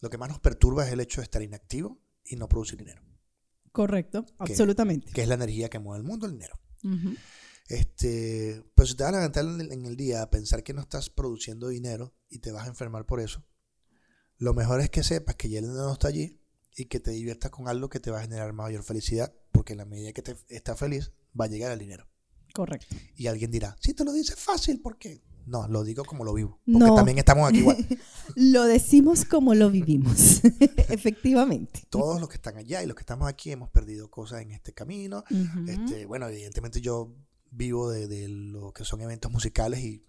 [0.00, 3.02] Lo que más nos perturba es el hecho de estar inactivo y no producir dinero,
[3.72, 5.12] Correcto, absolutamente.
[5.12, 6.58] que es la energía que mueve el mundo, el dinero.
[7.68, 10.74] Este, pero si te vas a levantar en el, en el día a pensar que
[10.74, 13.44] no estás produciendo dinero y te vas a enfermar por eso,
[14.36, 16.40] lo mejor es que sepas que ya el dinero no está allí
[16.76, 19.78] y que te diviertas con algo que te va a generar mayor felicidad, porque en
[19.78, 22.08] la medida que te estás feliz, va a llegar el dinero.
[22.52, 22.94] Correcto.
[23.16, 25.22] Y alguien dirá, si te lo dices fácil, ¿por qué?
[25.46, 26.94] No, lo digo como lo vivo, porque No.
[26.94, 27.76] también estamos aquí igual.
[28.36, 30.42] Lo decimos como lo vivimos.
[30.88, 31.82] Efectivamente.
[31.90, 34.72] Todos los que están allá y los que estamos aquí hemos perdido cosas en este
[34.72, 35.24] camino.
[35.68, 37.14] Este, bueno, evidentemente yo
[37.50, 40.02] vivo de, de lo que son eventos musicales y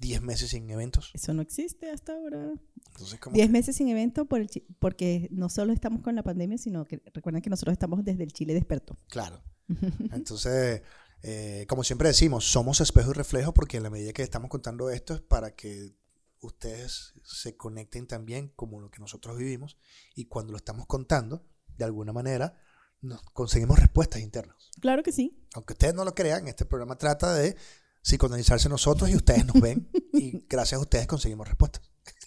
[0.00, 1.10] 10 meses sin eventos.
[1.14, 2.52] Eso no existe hasta ahora.
[2.92, 4.46] Entonces, como Diez meses sin evento por
[4.78, 8.32] porque no solo estamos con la pandemia, sino que recuerden que nosotros estamos desde el
[8.32, 8.96] Chile despertó.
[9.08, 9.42] Claro.
[10.12, 10.82] Entonces,
[11.22, 14.90] eh, como siempre decimos, somos espejo y reflejo porque en la medida que estamos contando
[14.90, 15.94] esto es para que
[16.40, 19.78] ustedes se conecten también como lo que nosotros vivimos
[20.16, 22.58] y cuando lo estamos contando, de alguna manera,
[23.00, 24.70] nos conseguimos respuestas internas.
[24.80, 25.46] Claro que sí.
[25.54, 27.56] Aunque ustedes no lo crean, este programa trata de
[28.02, 31.82] psicoanalizarse nosotros y ustedes nos ven y gracias a ustedes conseguimos respuestas.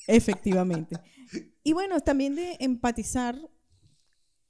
[0.07, 0.99] Efectivamente.
[1.63, 3.37] Y bueno, también de empatizar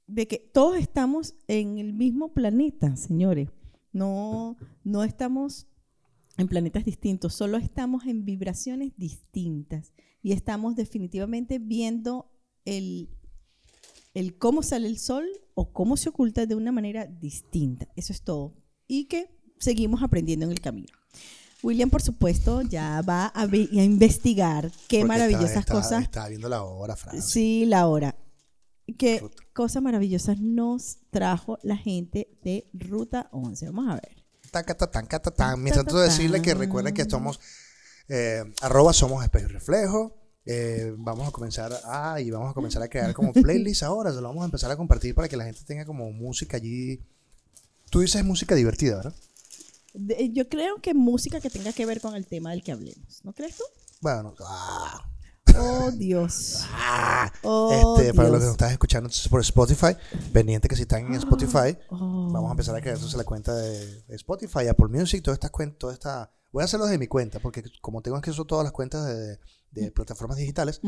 [0.06, 3.48] de que todos estamos en el mismo planeta, señores.
[3.96, 5.66] No, no estamos
[6.36, 12.30] en planetas distintos, solo estamos en vibraciones distintas y estamos definitivamente viendo
[12.66, 13.08] el,
[14.12, 17.88] el cómo sale el sol o cómo se oculta de una manera distinta.
[17.96, 18.54] Eso es todo.
[18.86, 20.88] Y que seguimos aprendiendo en el camino.
[21.62, 26.02] William, por supuesto, ya va a, ve- a investigar qué Porque maravillosas está- está- cosas.
[26.02, 27.22] Estaba viendo la hora, Fran.
[27.22, 28.14] Sí, la hora.
[28.98, 29.22] ¿Qué
[29.52, 33.66] cosas maravillosas nos trajo la gente de Ruta 11?
[33.66, 34.24] Vamos a ver.
[34.50, 35.60] Taca, ta, tan, ca, ta, tan.
[35.62, 37.40] Mientras tanto, decirle que recuerden que somos
[38.08, 40.16] eh, arroba somos espejo y reflejo.
[40.44, 44.10] Eh, vamos a comenzar a, y vamos a comenzar a crear como playlists ahora.
[44.12, 47.00] Se lo vamos a empezar a compartir para que la gente tenga como música allí.
[47.90, 49.14] Tú dices música divertida, ¿verdad?
[49.94, 53.24] De- yo creo que música que tenga que ver con el tema del que hablemos.
[53.24, 53.64] ¿No crees tú?
[54.00, 55.10] Bueno, ah,
[55.58, 56.64] Oh, Dios.
[56.72, 57.32] ah.
[57.42, 59.96] Oh, este, para los que nos están escuchando por Spotify,
[60.32, 62.30] pendiente que si están en Spotify, Oh.
[62.32, 65.50] vamos a empezar a crear entonces la cuenta de, de Spotify, Apple Music, todas estas
[65.50, 66.30] cuentas, toda esta...
[66.52, 69.38] Voy a hacerlo desde mi cuenta, porque como tengo acceso a todas las cuentas de,
[69.72, 70.80] de plataformas digitales,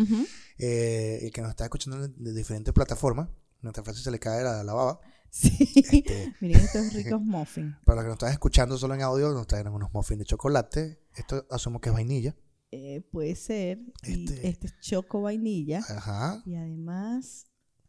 [0.59, 3.29] eh, el que nos está escuchando de, de diferentes plataformas,
[3.61, 5.01] nuestra frase se le cae la, la baba.
[5.31, 5.51] Sí.
[5.77, 7.77] Este, Miren estos ricos muffins.
[7.85, 11.01] para los que nos están escuchando solo en audio, nos traen unos muffins de chocolate.
[11.15, 12.35] Esto asumo que es vainilla.
[12.71, 13.81] Eh, puede ser.
[14.05, 15.81] Y Este- este es choco vainilla.
[15.89, 16.43] Ajá.
[16.45, 17.47] Y además,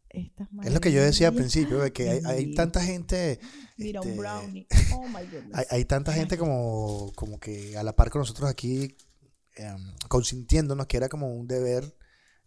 [0.10, 3.40] estas Es lo que yo decía al principio, de que hay, tanta gente...
[3.78, 4.68] Mira, este, un brownie.
[4.94, 5.54] Oh my goodness.
[5.54, 8.96] Hay, hay tanta gente como, como que a la par con nosotros aquí,
[9.56, 11.96] em, consintiéndonos que era como un deber,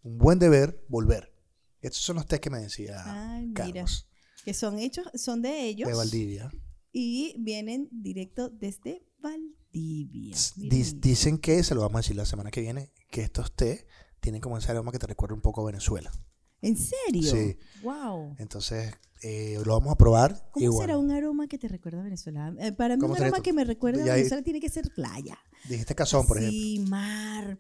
[0.03, 1.33] un buen deber, volver.
[1.81, 3.65] Estos son los test que me decía Ay, mira.
[3.65, 4.09] Carlos
[4.45, 6.51] que son hechos, son de ellos de Valdivia.
[6.93, 9.57] y vienen directo desde Valdivia.
[9.73, 10.37] Tibia.
[10.57, 13.87] Miren dicen que, se lo vamos a decir la semana que viene, que estos té
[14.21, 16.13] tienen como ese aroma que te recuerda un poco a Venezuela.
[16.61, 17.29] ¿En serio?
[17.29, 17.59] Sí.
[17.83, 18.37] Wow.
[18.39, 20.49] Entonces, eh, lo vamos a probar.
[20.53, 22.55] ¿Cómo será un aroma que te recuerda a Venezuela?
[22.61, 24.93] Eh, para mí ¿Cómo un aroma que me recuerda a ya Venezuela tiene que ser
[24.95, 25.39] playa.
[25.69, 26.57] Dijiste cazón, por ejemplo.
[26.57, 27.59] Sí, mar,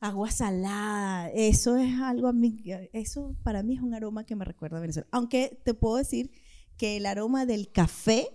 [0.00, 1.28] agua salada.
[1.30, 4.80] Eso es algo a mí, eso para mí es un aroma que me recuerda a
[4.80, 5.08] Venezuela.
[5.12, 6.30] Aunque te puedo decir
[6.78, 8.28] que el aroma del café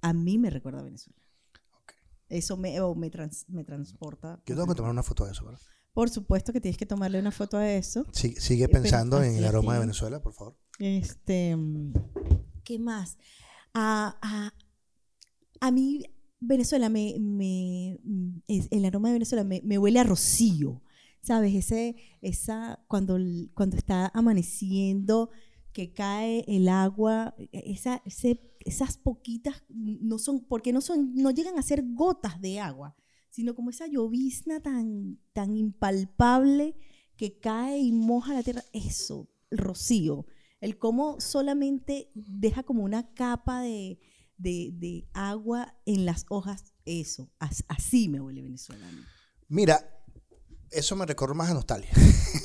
[0.00, 1.20] a mí me recuerda a Venezuela.
[2.30, 4.40] Eso me, me, trans- me transporta.
[4.46, 5.60] Yo tengo que tomar una foto de eso, ¿verdad?
[5.92, 8.06] Por supuesto que tienes que tomarle una foto a eso.
[8.12, 9.80] Sí- sigue pero pensando en el aroma de.
[9.80, 10.56] Venezuela, por favor.
[10.78, 11.56] Este,
[12.64, 13.18] ¿qué más?
[13.74, 14.54] A, a-
[15.60, 16.04] a mí,
[16.38, 20.82] Venezuela, me, me- mm, es- el aroma de Venezuela me, me huele a rocío,
[21.22, 21.54] ¿sabes?
[21.54, 23.18] Ese, esa, cuando,
[23.54, 25.30] cuando está amaneciendo,
[25.72, 31.58] que cae el agua, esa, ese- esas poquitas, no son, porque no son, no llegan
[31.58, 32.96] a ser gotas de agua,
[33.30, 36.76] sino como esa llovizna tan, tan impalpable
[37.16, 40.26] que cae y moja la tierra, eso, el rocío,
[40.60, 43.98] el cómo solamente deja como una capa de,
[44.36, 48.56] de- de agua en las hojas, eso, as- así me huele mí.
[49.48, 49.99] Mira,
[50.70, 51.90] eso me recuerda más a nostalgia.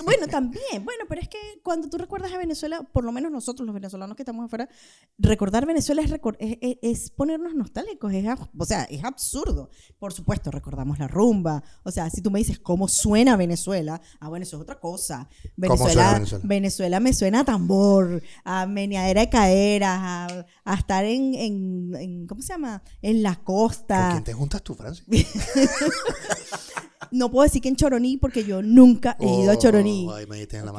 [0.05, 3.65] Bueno, también, bueno, pero es que cuando tú recuerdas a Venezuela, por lo menos nosotros
[3.65, 4.69] los venezolanos que estamos afuera,
[5.17, 8.23] recordar Venezuela es, recor- es, es- es ponernos nostálgicos, es,
[8.57, 9.71] o sea, es absurdo.
[9.97, 14.29] Por supuesto, recordamos la rumba, o sea, si tú me dices cómo suena Venezuela, ah,
[14.29, 15.27] bueno, eso es otra cosa.
[15.59, 16.43] ¿Cómo suena Venezuela, Venezuela?
[16.47, 22.27] Venezuela me suena a tambor, a meneadera de caderas, a, a estar en, en- en-
[22.27, 22.83] ¿cómo se llama?
[23.01, 24.09] En la ¿Con costa.
[24.11, 25.03] quién te juntas tú, Francis?
[27.15, 30.05] No puedo decir que en Choroní porque yo nunca he ido a Choroní.
[30.73, 30.77] Oh.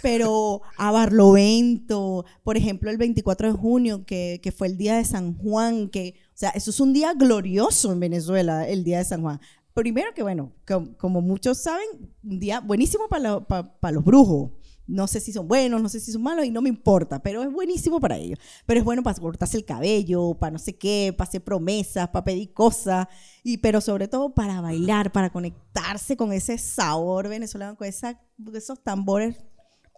[0.00, 5.04] Pero a Barlovento, por ejemplo, el 24 de junio, que, que fue el día de
[5.04, 9.04] San Juan, que, o sea, eso es un día glorioso en Venezuela, el día de
[9.04, 9.40] San Juan.
[9.74, 11.86] Primero que, bueno, com- como muchos saben,
[12.22, 14.50] un día buenísimo para los brujos.
[14.86, 17.42] No sé si son buenos, no sé si son malos y no me importa, pero
[17.42, 18.38] es buenísimo para ellos.
[18.66, 22.24] Pero es bueno para cortarse el cabello, para no sé qué, para hacer promesas, para
[22.24, 23.06] pedir cosas,
[23.44, 28.20] y, pero sobre todo para bailar, para conectarse con ese sabor venezolano, con esa,
[28.54, 29.36] esos tambores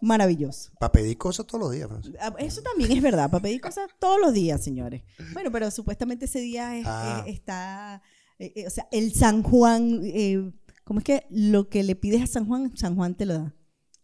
[0.01, 0.71] maravillosos.
[0.79, 2.13] Para pedir cosas todos los días, Francis.
[2.19, 5.03] Ah, Eso también es verdad, para pedir cosas todos los días, señores.
[5.33, 7.23] Bueno, pero supuestamente ese día es- Ah.
[7.27, 8.01] está,
[8.39, 10.51] eh, eh, o sea, el San Juan, eh,
[10.83, 13.55] ¿cómo es que lo que le pides a San Juan, San Juan te lo da?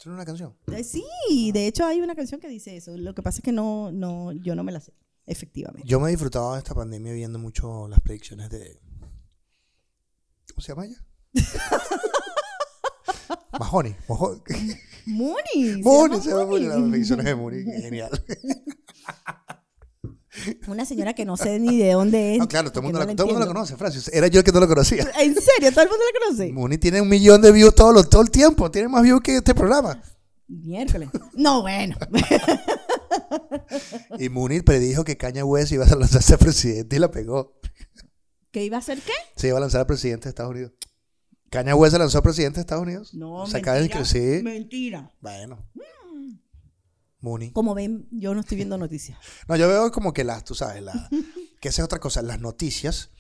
[0.02, 0.56] ¿Eso no es una canción?
[0.76, 2.98] Eh, Sí, de hecho hay una canción que dice eso.
[2.98, 4.94] Lo que pasa es que no, no, yo no me la sé,
[5.28, 5.88] efectivamente.
[5.88, 8.82] Yo me he disfrutado de esta pandemia viendo mucho las predicciones de.
[10.50, 11.06] ¿Cómo se llama ella?
[13.60, 13.96] Mahoney.
[14.10, 14.42] Mahoney.
[15.06, 15.82] Muni.
[15.84, 17.64] Muni, se llama Muni, las predicciones de Muni.
[17.64, 18.10] Genial.
[20.67, 22.39] Una señora que no sé ni de dónde es.
[22.39, 24.10] No, claro, todo el mundo, no la, la todo mundo la conoce, Francis.
[24.13, 25.04] Era yo el que no lo conocía.
[25.20, 25.72] ¿En serio?
[25.72, 26.52] ¿Todo el mundo la conoce?
[26.54, 28.72] Muni tiene un millón de views todo, lo- todo el tiempo.
[28.72, 30.02] Tiene más views que este programa.
[30.48, 31.10] Miércoles.
[31.34, 31.96] No, bueno.
[34.20, 37.58] Y Muni predijo que Caña West iba a lanzarse a presidente y la pegó.
[38.52, 39.13] ¿Qué iba a hacer qué?
[39.36, 40.74] Se iba a lanzar a presidente de Estados Unidos.
[41.50, 43.13] Caña West se lanzó a presidente de Estados Unidos.
[43.13, 44.06] No, Se acaba de mentira.
[44.06, 44.41] Sí.
[44.44, 45.12] Mentira.
[45.22, 45.65] Bueno.
[47.22, 47.52] Muni.
[47.52, 49.18] Como ven, yo no estoy viendo noticias.
[49.48, 51.10] No, yo veo como que las, tú sabes, la,
[51.60, 52.22] que esa es otra cosa.
[52.22, 53.12] Las noticias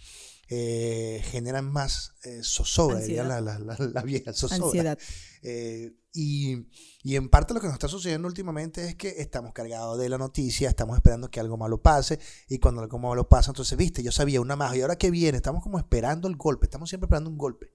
[0.49, 4.65] eh, generan más eh, zozobra, diría la, vieja zozobra.
[4.65, 4.99] Ansiedad.
[5.43, 6.67] Eh, y,
[7.03, 10.17] y en parte lo que nos está sucediendo últimamente es que estamos cargados de la
[10.17, 14.11] noticia, estamos esperando que algo malo pase, y cuando algo malo pasa, entonces, viste, yo
[14.11, 17.29] sabía una más, y ahora que viene, estamos como esperando el golpe, estamos siempre esperando
[17.29, 17.71] un golpe.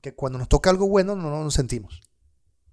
[0.00, 2.07] Que cuando nos toca algo bueno, no, no nos sentimos.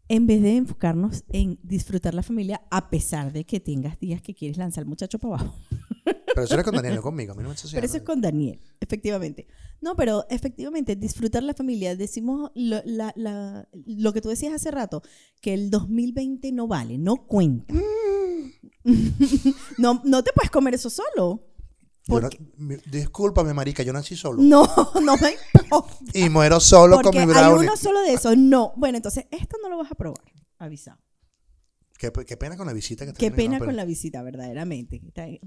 [0.07, 4.35] En vez de enfocarnos en disfrutar la familia, a pesar de que tengas días que
[4.35, 5.55] quieres lanzar al muchacho para abajo.
[6.35, 8.19] Pero eso era con Daniel, no conmigo, a mí no me Pero eso es con
[8.21, 9.47] Daniel, efectivamente.
[9.81, 11.95] No, pero efectivamente, disfrutar la familia.
[11.95, 15.01] Decimos lo, la- la- lo que tú decías hace rato,
[15.41, 17.73] que el 2020 no vale, no cuenta.
[19.77, 21.41] no, no te puedes comer eso solo.
[22.07, 24.41] Porque, mi- discúlpame, marica, yo nací solo.
[24.41, 24.63] no,
[25.01, 25.95] no me importa.
[26.13, 27.67] Y muero solo Porque con mi hay brownie.
[27.67, 28.37] uno solo de esos.
[28.37, 28.73] No.
[28.75, 30.21] Bueno, entonces, esto no lo vas a probar.
[30.59, 30.99] Avisado.
[31.97, 34.21] Qué, qué pena con la visita que Qué tenemos, pena no, pero- con la visita,
[34.21, 35.01] verdaderamente.
[35.15, 35.39] Eh,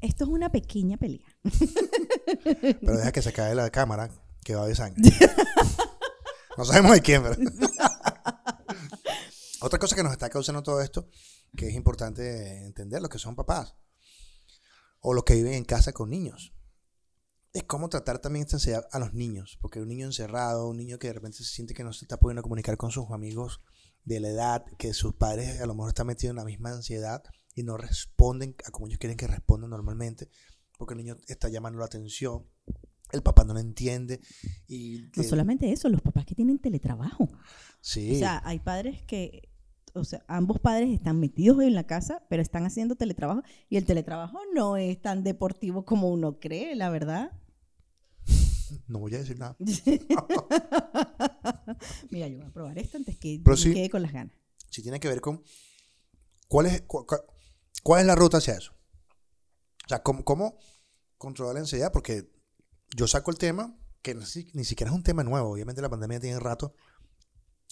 [0.00, 1.26] Esto es una pequeña pelea.
[2.80, 4.10] Pero deja que se acabe la cámara,
[4.44, 5.00] que va a haber sangre.
[6.58, 7.36] no sabemos de quién, pero.
[9.60, 11.08] Otra cosa que nos está causando todo esto,
[11.56, 13.74] que es importante entender, los que son papás
[15.00, 16.54] o los que viven en casa con niños,
[17.52, 19.58] es cómo tratar también esta ansiedad a los niños.
[19.60, 22.18] Porque un niño encerrado, un niño que de repente se siente que no se está
[22.18, 23.60] pudiendo comunicar con sus amigos
[24.04, 27.22] de la edad, que sus padres a lo mejor están metidos en la misma ansiedad
[27.54, 30.28] y no responden a como ellos quieren que respondan normalmente,
[30.78, 32.46] porque el niño está llamando la atención
[33.12, 34.20] el papá no lo entiende.
[34.66, 37.28] Y, No eh, solamente eso, los papás que tienen teletrabajo.
[37.80, 39.47] sí, O sea, hay padres que,
[39.94, 43.84] o sea, ambos padres están metidos en la casa, pero están haciendo teletrabajo y el
[43.84, 47.32] teletrabajo no es tan deportivo como uno cree, la verdad.
[48.88, 49.56] no voy a decir nada.
[52.10, 53.72] Mira, yo voy a probar esto antes que Pero me sí.
[53.74, 54.34] quede con las ganas.
[54.70, 55.42] Si tiene que ver con
[56.48, 57.16] cuál es, cu- cu-
[57.82, 58.72] cuál es la ruta hacia eso.
[59.84, 60.58] O sea, ¿cómo, cómo
[61.16, 61.90] controlar la ansiedad?
[61.92, 62.30] Porque
[62.96, 64.22] yo saco el tema, que ni,
[64.52, 66.74] ni siquiera es un tema nuevo, obviamente la pandemia tiene rato,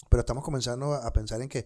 [0.09, 1.65] pero estamos comenzando a pensar en que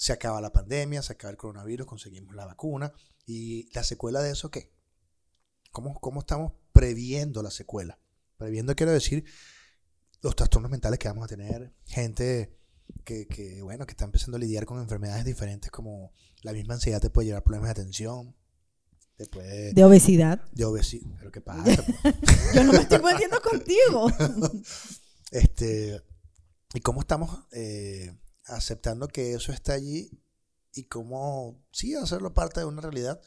[0.00, 2.90] se acaba la pandemia, se acaba el coronavirus, conseguimos la vacuna,
[3.26, 4.72] y la secuela de eso, ¿qué?
[5.72, 7.98] ¿Cómo, cómo estamos previendo la secuela?
[8.38, 9.26] Previendo quiero decir
[10.22, 12.56] los trastornos mentales que vamos a tener, gente
[13.04, 17.02] que, que, bueno, que está empezando a lidiar con enfermedades diferentes como la misma ansiedad
[17.02, 18.34] te puede llevar problemas de atención,
[19.16, 19.74] te puede...
[19.74, 20.42] De obesidad.
[20.52, 21.14] de obesidad.
[21.18, 21.62] ¿Pero qué pasa?
[22.54, 24.10] Yo no me estoy metiendo contigo.
[25.30, 26.02] este,
[26.72, 28.16] y cómo estamos eh,
[28.46, 30.10] aceptando que eso está allí
[30.72, 33.20] y cómo, sí, hacerlo parte de una realidad,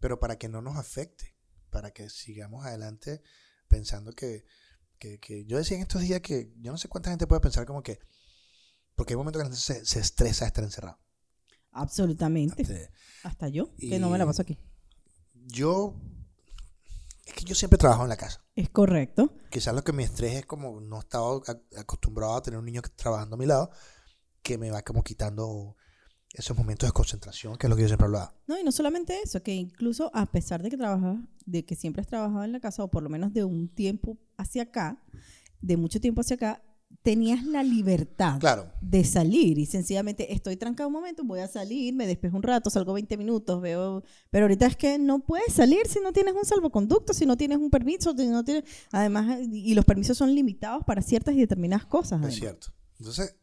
[0.00, 1.36] pero para que no nos afecte,
[1.70, 3.22] para que sigamos adelante
[3.68, 4.44] pensando que,
[4.98, 7.66] que, que- yo decía en estos días que yo no sé cuánta gente puede pensar
[7.66, 7.98] como que,
[8.96, 10.98] porque hay momentos que se, se estresa estar encerrado.
[11.72, 12.90] Absolutamente.
[13.22, 14.58] Hasta yo, que no me la paso aquí.
[15.34, 15.94] yo,
[17.26, 18.42] es que yo siempre trabajo en la casa.
[18.56, 19.32] Es correcto.
[19.50, 21.40] Quizás lo que me estresa es como no estaba
[21.76, 23.70] acostumbrado a tener un niño trabajando a mi lado,
[24.48, 25.76] que me va como quitando
[26.32, 28.34] esos momentos de concentración, que es lo que yo siempre hablaba.
[28.46, 32.00] No, y no solamente eso, que incluso a pesar de que trabajas, de que siempre
[32.00, 35.02] has trabajado en la casa, o por lo menos de un tiempo hacia acá,
[35.60, 36.62] de mucho tiempo hacia acá,
[37.02, 41.92] tenías la libertad Claro, de salir y sencillamente estoy trancado un momento, voy a salir,
[41.94, 45.86] me despejo un rato, salgo 20 minutos, veo, pero ahorita es que no puedes salir
[45.86, 49.74] si no tienes un salvoconducto, si no tienes un permiso, si no tienes, además, y
[49.74, 52.12] los permisos son limitados para ciertas y determinadas cosas.
[52.20, 52.34] es además.
[52.36, 52.68] cierto.
[52.98, 53.36] Entonces,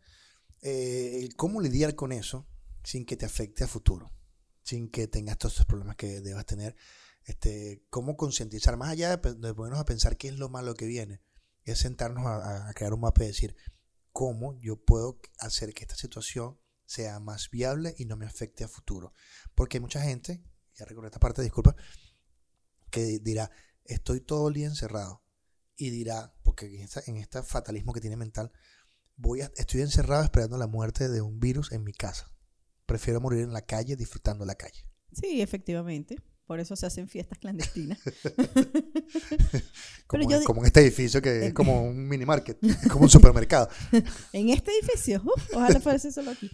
[0.67, 2.47] eh, cómo lidiar con eso
[2.83, 4.11] sin que te afecte a futuro,
[4.63, 6.75] sin que tengas todos estos problemas que debas tener,
[7.25, 10.87] este, cómo concientizar, más allá de, de ponernos a pensar qué es lo malo que
[10.87, 11.21] viene,
[11.65, 13.55] es sentarnos a, a crear un mapa y decir
[14.11, 18.67] cómo yo puedo hacer que esta situación sea más viable y no me afecte a
[18.67, 19.13] futuro.
[19.53, 20.43] Porque hay mucha gente,
[20.73, 21.75] ya recuerdo esta parte, disculpa,
[22.89, 23.51] que dirá,
[23.83, 25.23] estoy todo el día encerrado.
[25.75, 28.51] Y dirá, porque en, esta, en este fatalismo que tiene mental,
[29.17, 32.31] voy a, estoy encerrado esperando la muerte de un virus en mi casa.
[32.85, 34.87] Prefiero morir en la calle disfrutando la calle.
[35.11, 36.17] Sí, efectivamente.
[36.45, 37.99] Por eso se hacen fiestas clandestinas.
[40.07, 42.59] Como, en- di- como en este edificio que es como un mini market,
[42.91, 43.69] como un supermercado.
[44.33, 46.49] en este edificio, ojalá fuese solo aquí.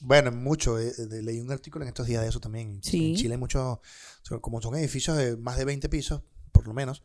[0.00, 0.78] Bueno, mucho.
[0.78, 2.80] eh, eh, leí un artículo en estos días de eso también.
[2.82, 3.10] Sí.
[3.10, 3.78] En Chile hay muchos,
[4.40, 7.02] como son edificios de más de 20 pisos, por lo menos,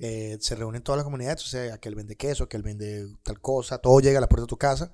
[0.00, 1.44] eh, se reúnen todas las comunidades.
[1.44, 4.48] O sea, aquel vende queso, aquel vende tal cosa, todo llega a la puerta de
[4.48, 4.92] tu casa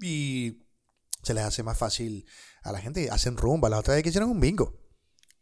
[0.00, 0.58] y
[1.22, 2.26] se les hace más fácil
[2.62, 3.10] a la gente.
[3.10, 3.68] Hacen rumba.
[3.68, 4.78] La otra vez que hicieron un bingo.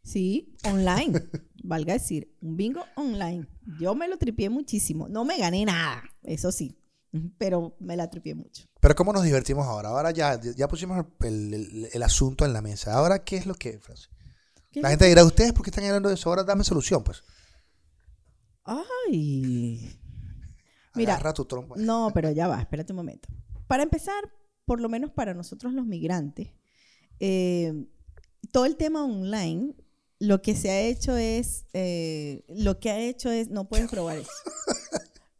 [0.03, 1.29] Sí, online.
[1.63, 3.47] Valga decir, un bingo online.
[3.79, 5.07] Yo me lo tripié muchísimo.
[5.07, 6.77] No me gané nada, eso sí.
[7.37, 8.63] Pero me la tripié mucho.
[8.79, 9.89] Pero ¿cómo nos divertimos ahora?
[9.89, 12.93] Ahora ya, ya pusimos el, el- el asunto en la mesa.
[12.93, 13.79] Ahora, ¿qué es lo que...
[13.79, 14.09] Francis?
[14.71, 16.29] ¿Qué La gente dirá, ¿ustedes por qué están hablando de eso?
[16.29, 17.23] Ahora dame solución, pues.
[18.63, 19.97] Ay.
[20.95, 21.75] Mira, Agarra tu trompo.
[21.77, 23.29] No, pero ya va, espérate un momento.
[23.67, 24.31] Para empezar,
[24.65, 26.49] por lo menos para nosotros los migrantes,
[27.19, 27.85] eh,
[28.51, 29.73] todo el tema online,
[30.19, 34.17] lo que se ha hecho es, eh, lo que ha hecho es, no puedes probar
[34.17, 34.31] eso.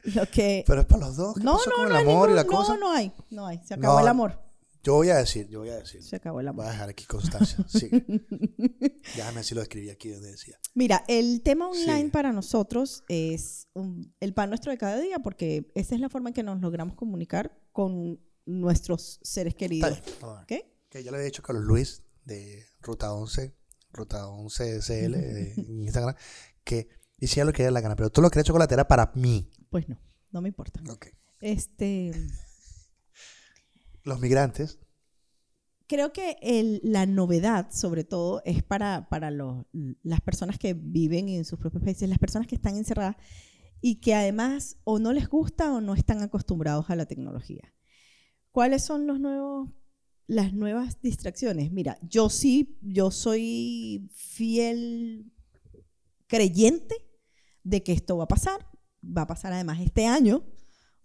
[0.04, 0.64] Lo que...
[0.66, 1.36] Pero es para los dos.
[1.36, 2.74] ¿Qué No, pasó no, con no, el amor y la cosa?
[2.74, 4.00] no, no hay, no hay, se acabó No.
[4.00, 4.42] el amor,
[4.84, 6.02] Yo voy a decir, yo voy a decir.
[6.04, 7.64] se acabó el Voy a dejar aquí constancia.
[7.68, 8.04] Sigue.
[9.16, 10.60] Déjame si lo escribí aquí donde decía.
[10.74, 12.10] Mira, el tema online Sí.
[12.12, 16.30] para nosotros es un- el pan nuestro de cada día porque esa es la forma
[16.30, 19.90] en que nos logramos comunicar con nuestros seres queridos.
[20.02, 20.16] bien.
[20.22, 20.52] no, ¿ok?
[20.90, 23.56] Que ya le he dicho a Carlos Luis de Ruta 11,
[23.94, 26.16] Ruta 11 CL de Instagram,
[26.64, 27.96] que hiciera lo que diera la gana.
[27.96, 29.50] Pero todo lo que he hecho chocolate era para mí.
[29.70, 30.00] Pues no,
[30.32, 30.82] no me importa.
[30.90, 31.08] Ok.
[31.40, 32.12] Este,
[34.04, 34.80] Los migrantes.
[35.88, 36.38] creo que
[36.84, 39.66] la novedad, sobre todo, es para, para los-
[40.04, 43.18] las personas que viven en sus propios países, las personas que están encerradas
[43.82, 47.74] y que además o no les gusta o no están acostumbrados a la tecnología.
[48.52, 49.70] ¿Cuáles son los nuevos,
[50.28, 51.74] las nuevas distracciones?
[51.74, 55.34] Mira, yo sí, yo soy fiel
[56.28, 56.96] creyente
[57.64, 58.66] de que esto va a pasar,
[59.04, 60.46] va a pasar además este año,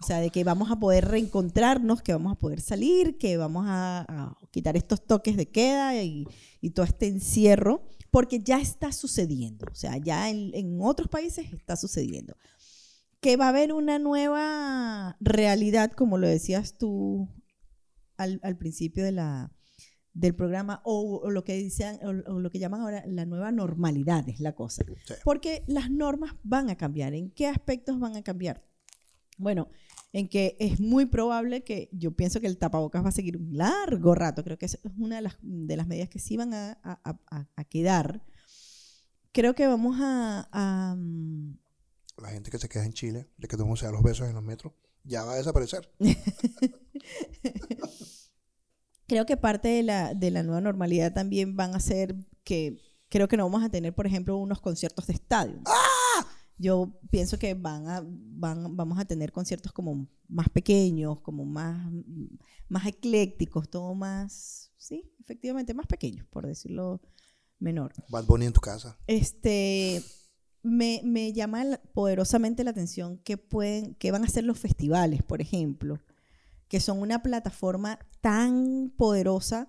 [0.01, 3.65] o sea, de que vamos a poder reencontrarnos, que vamos a poder salir, que vamos
[3.67, 6.27] a, a quitar estos toques de queda y,
[6.61, 11.53] y todo este encierro, porque ya está sucediendo, o sea, ya en, en otros países
[11.53, 12.35] está sucediendo.
[13.21, 17.29] que va a haber una nueva realidad, como lo decías tú
[18.17, 19.53] al, al principio de la,
[20.15, 23.51] del programa, o, o lo que dicen, o, o lo que llaman ahora la nueva
[23.53, 24.85] normalidad, es la cosa.
[25.07, 25.15] Sí.
[25.25, 27.15] Porque las normas van a cambiar.
[27.15, 28.65] ¿En qué aspectos van a cambiar?
[29.39, 29.69] Bueno,
[30.19, 33.55] en que es muy probable que yo pienso que el tapabocas va a seguir un
[33.57, 34.43] largo rato.
[34.43, 37.47] Creo que es una de las, de las medidas que sí van a, a- a-
[37.55, 38.25] a quedar.
[39.33, 41.59] Creo que vamos a, mm,
[42.23, 44.03] La gente que se queda en Chile, de que todo el mundo se da los
[44.03, 44.73] besos en los metros,
[45.05, 45.93] ya va a desaparecer.
[49.07, 53.29] creo que parte de la, de la nueva normalidad también van a ser que creo
[53.29, 55.61] que no vamos a tener, por ejemplo, unos conciertos de estadio.
[56.59, 61.93] Yo pienso que van a, van, vamos a tener conciertos como más pequeños, como más,
[62.69, 67.01] más eclécticos, todo más, sí, efectivamente, más pequeños, por decirlo
[67.59, 67.93] menor.
[68.09, 68.99] Bad Bunny en tu casa.
[69.07, 70.03] Este,
[70.63, 75.23] me, me llama la- poderosamente la atención que, pueden, que van a ser los festivales,
[75.23, 76.01] por ejemplo,
[76.69, 79.69] que son una plataforma tan poderosa,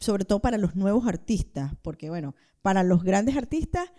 [0.00, 3.90] sobre todo para los nuevos artistas, porque bueno, para los grandes artistas,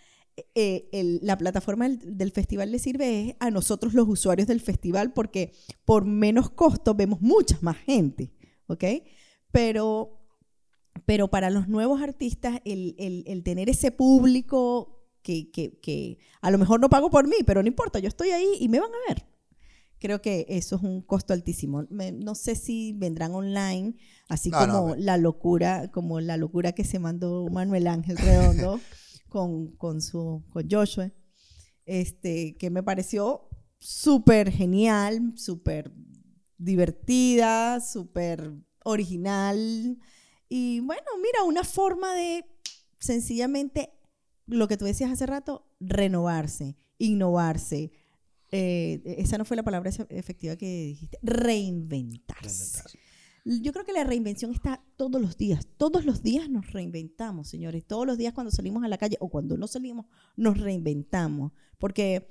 [0.55, 4.61] eh, el- la plataforma del, del festival le sirve es a nosotros los usuarios del
[4.61, 5.51] festival, porque
[5.85, 8.31] por menos costo vemos mucha más gente,
[8.67, 8.83] ¿ok?
[9.51, 10.19] Pero
[11.05, 16.49] pero para los nuevos artistas, el, el- el tener ese público que, que- que a
[16.51, 18.91] lo mejor no pago por mí, pero no importa, yo estoy ahí y me van
[18.91, 19.25] a ver.
[19.99, 21.85] Creo que eso es un costo altísimo.
[21.89, 23.95] Me- no sé si vendrán online,
[24.29, 28.17] así No, no, como ve- la locura, como la locura que se mandó Manuel Ángel
[28.17, 28.79] Redondo
[29.33, 31.11] con, con su con Joshua,
[31.87, 35.91] este, que me pareció súper genial, súper
[36.59, 38.53] divertida, súper
[38.83, 39.97] original.
[40.47, 42.45] Y bueno, mira, una forma de
[42.99, 43.89] sencillamente,
[44.45, 47.91] lo que tú decías hace rato, renovarse, innovarse.
[48.51, 51.17] Eh, esa no fue la palabra efectiva que dijiste.
[51.23, 52.99] Reinventarse.
[53.45, 55.67] Yo creo que la reinvención está todos los días.
[55.77, 57.85] Todos los días nos reinventamos, señores.
[57.85, 60.05] Todos los días cuando salimos a la calle o cuando no salimos,
[60.37, 61.51] nos reinventamos.
[61.77, 62.27] Porque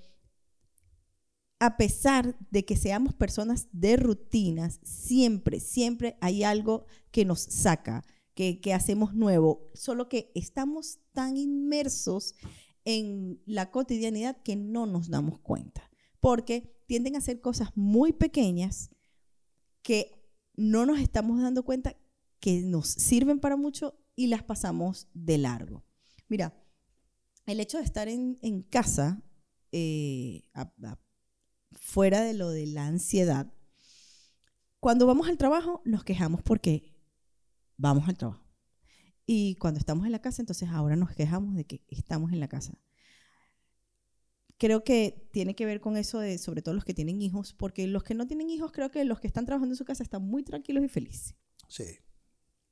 [1.63, 8.05] a pesar de que seamos personas de rutinas, siempre, siempre hay algo que nos saca,
[8.35, 9.71] que, hacemos nuevo.
[9.75, 12.35] Solo que estamos tan inmersos
[12.85, 15.89] en la cotidianidad que no nos damos cuenta.
[16.21, 18.91] Porque tienden a ser cosas muy pequeñas
[19.83, 20.22] que
[20.55, 21.97] no nos estamos dando cuenta
[22.41, 25.85] que nos sirven para mucho y las pasamos de largo.
[26.29, 26.55] Mira,
[27.47, 29.23] el hecho de estar en, casa,
[29.73, 30.49] eh,
[31.73, 33.53] fuera de lo de la ansiedad,
[34.81, 36.97] cuando vamos al trabajo nos quejamos porque
[37.77, 38.45] vamos al trabajo.
[39.25, 42.49] Y cuando estamos en la casa, entonces ahora nos quejamos de que estamos en la
[42.49, 42.79] casa.
[44.63, 47.89] Creo que tiene que ver con eso de, sobre todo los que tienen hijos, porque
[47.89, 50.23] los que no tienen hijos, creo que los que están trabajando en su casa están
[50.23, 51.35] muy tranquilos y felices.
[51.67, 51.83] Sí.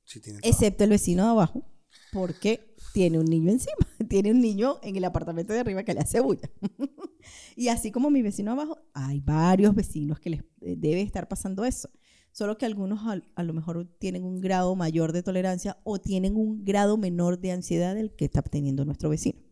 [0.05, 0.57] Sí, tiene trabajo.
[0.57, 1.65] Excepto el vecino de abajo,
[2.13, 3.75] porque tiene un niño encima.
[4.09, 6.49] Tiene un niño en el apartamento de arriba que le hace bulla.
[7.57, 11.65] y así como mi vecino abajo, hay varios vecinos que les eh, debe estar pasando
[11.65, 11.89] eso.
[12.31, 16.37] Solo que algunos a, a lo mejor tienen un grado mayor de tolerancia o tienen
[16.37, 19.50] un grado menor de ansiedad del que está teniendo nuestro vecino.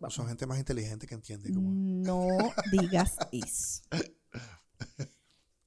[0.00, 1.50] No, Son gente más inteligente que entiende.
[1.50, 2.28] No
[2.72, 3.82] digas eso.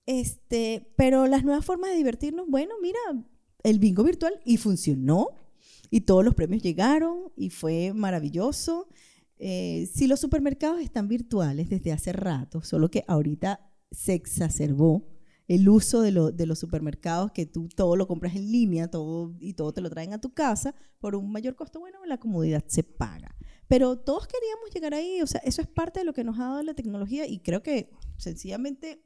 [0.06, 3.00] Este, pero las nuevas formas de divertirnos, bueno, mira,
[3.64, 5.28] el bingo virtual y funcionó
[5.90, 8.88] y todos los premios llegaron y fue maravilloso.
[9.38, 13.60] Eh, si los supermercados están virtuales desde hace rato, solo que ahorita
[13.92, 15.08] se exacerbó
[15.48, 19.34] el uso de, lo- de los supermercados, que tú todo lo compras en línea todo,
[19.40, 22.64] y todo te lo traen a tu casa por un mayor costo, bueno, la comodidad
[22.68, 23.36] se paga.
[23.72, 26.44] Pero todos queríamos llegar ahí, o sea, eso es parte de lo que nos ha
[26.44, 29.02] dado la tecnología y creo que sencillamente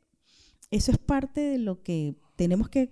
[0.72, 2.90] eso es parte de lo que tenemos que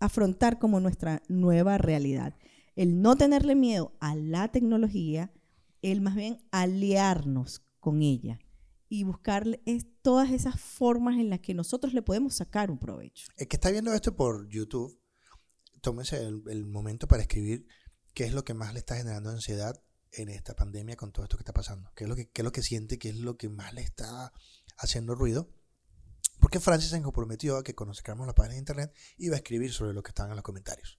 [0.00, 2.36] afrontar como nuestra nueva realidad.
[2.74, 5.32] El no tenerle miedo a la tecnología,
[5.80, 8.40] el más bien aliarnos con ella
[8.88, 13.28] y buscar es- todas esas formas en las que nosotros le podemos sacar un provecho.
[13.36, 15.00] El que está viendo esto por YouTube,
[15.80, 17.64] tómese el, el momento para escribir
[18.12, 19.80] qué es lo que más le está generando ansiedad
[20.12, 21.90] en esta pandemia con todo esto que está pasando.
[21.94, 22.98] ¿Qué es lo que, qué es lo que siente?
[22.98, 24.32] ¿Qué es lo que más le está
[24.76, 25.48] haciendo ruido?
[26.40, 29.72] Porque Francis se comprometió a que cuando sacamos la página de internet iba a escribir
[29.72, 30.98] sobre lo que estaban en los comentarios.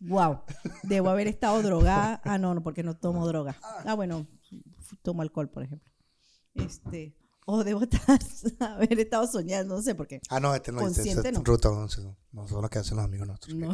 [0.00, 0.40] Wow,
[0.82, 2.20] debo haber estado drogada.
[2.24, 3.56] Ah, no, no, porque no tomo droga.
[3.84, 4.26] Ah, bueno,
[4.80, 5.88] f- tomo alcohol, por ejemplo.
[6.54, 8.18] Este, o debo estar,
[8.60, 10.20] haber estado soñando, no sé por qué.
[10.28, 11.80] Ah, no, este no este, Consciente este, no.
[11.82, 13.54] 11, no, no son los que hacen los amigos nuestros.
[13.54, 13.72] No.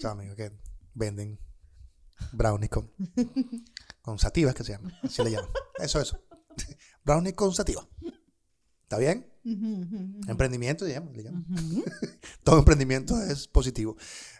[0.00, 0.52] Son amigos que
[0.94, 1.38] venden
[2.32, 2.90] Brownies con,
[4.02, 4.92] con sativas, que se llama.
[5.02, 5.50] Así le llaman.
[5.78, 6.18] Eso, eso.
[7.04, 7.86] Brownies con sativa.
[8.82, 9.30] ¿Está bien?
[10.26, 11.44] Emprendimiento, digamos, le llaman.
[12.44, 13.96] Todo emprendimiento es positivo.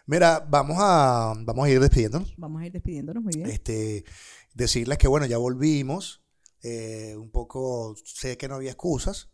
[0.07, 2.33] Mira, vamos a, vamos a ir despidiéndonos.
[2.37, 3.49] Vamos a ir despidiéndonos muy bien.
[3.49, 4.05] Este,
[4.53, 6.21] decirles que, bueno, ya volvimos.
[6.61, 9.29] eh, un poco, sé que no había excusas.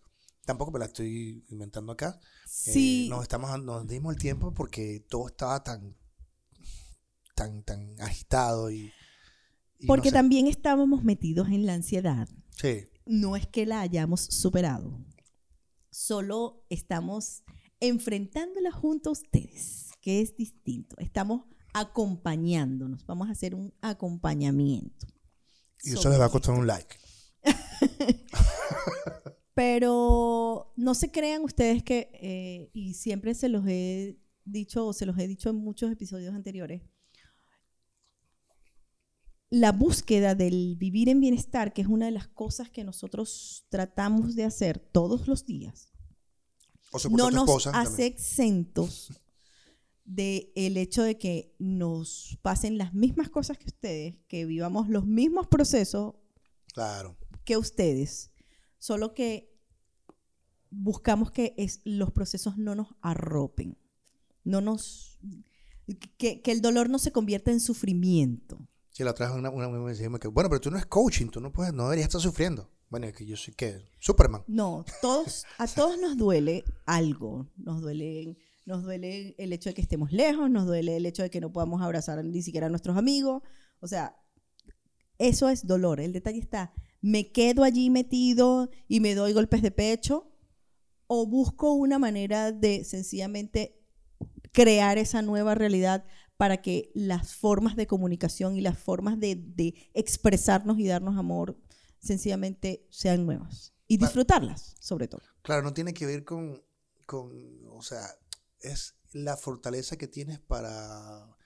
[0.46, 2.20] Tampoco me la estoy inventando acá.
[2.20, 5.96] Eh, Sí, nos, estamos, nos dimos el tiempo porque todo estaba tan,
[7.42, 8.92] tan, tan agitado y...
[9.80, 10.14] y no porque sé.
[10.14, 12.28] también estábamos metidos en la ansiedad.
[12.56, 15.04] Sí, No es que la hayamos superado.
[15.90, 17.44] Solo estamos
[17.80, 20.96] enfrentándola junto a ustedes, que es distinto.
[21.00, 23.06] Estamos acompañándonos.
[23.06, 25.08] Vamos a hacer un acompañamiento.
[25.84, 26.96] y eso les va a costar un like.
[29.56, 35.06] Pero no se crean ustedes que, eh, y siempre se los he dicho, o se
[35.06, 36.84] los he dicho en muchos episodios anteriores,
[39.52, 44.34] la búsqueda del vivir en bienestar, que es una de las cosas que nosotros tratamos
[44.36, 45.92] de hacer todos los días,
[46.92, 48.14] O no nos hace también.
[48.14, 49.12] exentos
[50.06, 55.48] del hecho de que nos pasen las mismas cosas que ustedes, que vivamos los mismos
[55.48, 56.16] procesos
[56.74, 57.18] Claro.
[57.44, 58.32] que ustedes,
[58.78, 59.54] solo que
[60.70, 63.78] buscamos que es- los procesos no nos arropen,
[64.46, 65.20] no nos
[66.18, 68.66] que, que el dolor no se convierta en sufrimiento.
[68.92, 71.28] Si la trajo una, una, una me decía que, bueno, pero tú no es coaching,
[71.28, 72.70] tú no puedes, no deberías estar sufriendo.
[72.90, 74.44] Bueno, es que yo soy que Superman.
[74.48, 77.50] No, todos, a todos nos duele algo.
[77.56, 81.30] Nos duele, nos duele el hecho de que estemos lejos, nos duele el hecho de
[81.30, 83.44] que no podamos abrazar ni siquiera a nuestros amigos.
[83.80, 84.18] O sea,
[85.18, 86.02] eso es dolor.
[86.02, 90.28] El detalle está, me quedo allí metido y me doy golpes de pecho
[91.08, 93.82] o busco una manera de sencillamente
[94.52, 96.06] crear esa nueva realidad
[96.42, 101.56] para que las formas de comunicación y las formas de, de expresarnos y darnos amor
[102.00, 105.22] sencillamente sean nuevas y disfrutarlas, sobre todo.
[105.44, 106.64] Claro, no tiene que ver con,
[107.06, 107.32] con,
[107.70, 108.02] o sea,
[108.60, 111.38] es la fortaleza que tienes para,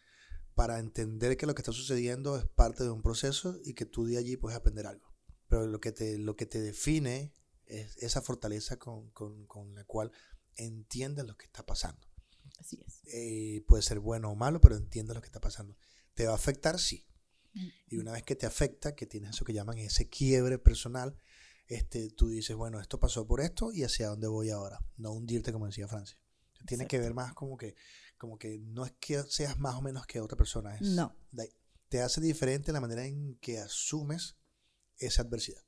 [0.53, 4.05] para entender que lo que está sucediendo es parte de un proceso y que tú
[4.05, 5.13] de allí puedes aprender algo.
[5.49, 7.33] Pero lo que te, lo que te define
[7.65, 10.13] es esa fortaleza con, con- con la cual
[10.55, 12.07] entiendes lo que está pasando.
[12.66, 13.01] Así es.
[13.13, 15.78] Eh, puede ser bueno o malo, pero entiendes lo que está pasando.
[16.16, 16.80] ¿Te va a afectar?
[16.80, 17.05] Sí.
[17.88, 21.16] Y una vez que te afecta, que tienes eso que llaman ese quiebre personal,
[21.68, 24.80] este, tú dices, bueno, esto pasó por esto y hacia dónde voy ahora.
[24.97, 26.18] No hundirte, como decía Francia.
[26.66, 27.76] Tiene que ver más como que,
[28.18, 30.76] como que no es que seas más o menos que otra persona.
[30.76, 31.16] Es, No.
[31.88, 34.36] Te hace diferente la manera en que asumes
[34.97, 35.61] esa adversidad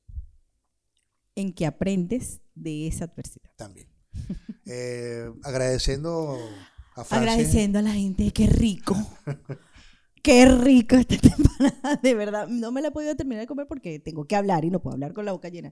[1.35, 3.51] En que aprendes de esa adversidad.
[3.55, 3.87] también.
[4.69, 6.37] Eh, agradeciendo
[6.97, 7.31] a Francia.
[7.31, 8.95] Agradeciendo a la gente, qué rico.
[10.23, 12.47] Qué rico esta temporada, de verdad.
[12.49, 14.95] No me la he podido terminar de comer porque tengo que hablar y no puedo
[14.95, 15.71] hablar con la boca llena.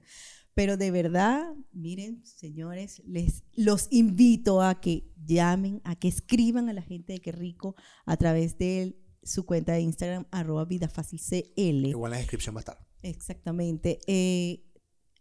[0.54, 6.72] Pero de verdad, miren, señores, les los invito a que llamen, a que escriban a
[6.72, 11.86] la gente de Qué Rico a través de su cuenta de Instagram, arroba vidafacilcl.
[11.86, 12.78] Igual en la descripción va a estar.
[13.02, 13.98] Exactamente.
[14.06, 14.64] Eh,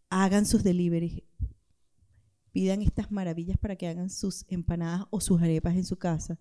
[0.10, 1.24] hagan sus deliveries.
[2.56, 6.40] Pidan estas maravillas para que hagan sus empanadas o sus arepas en su casa.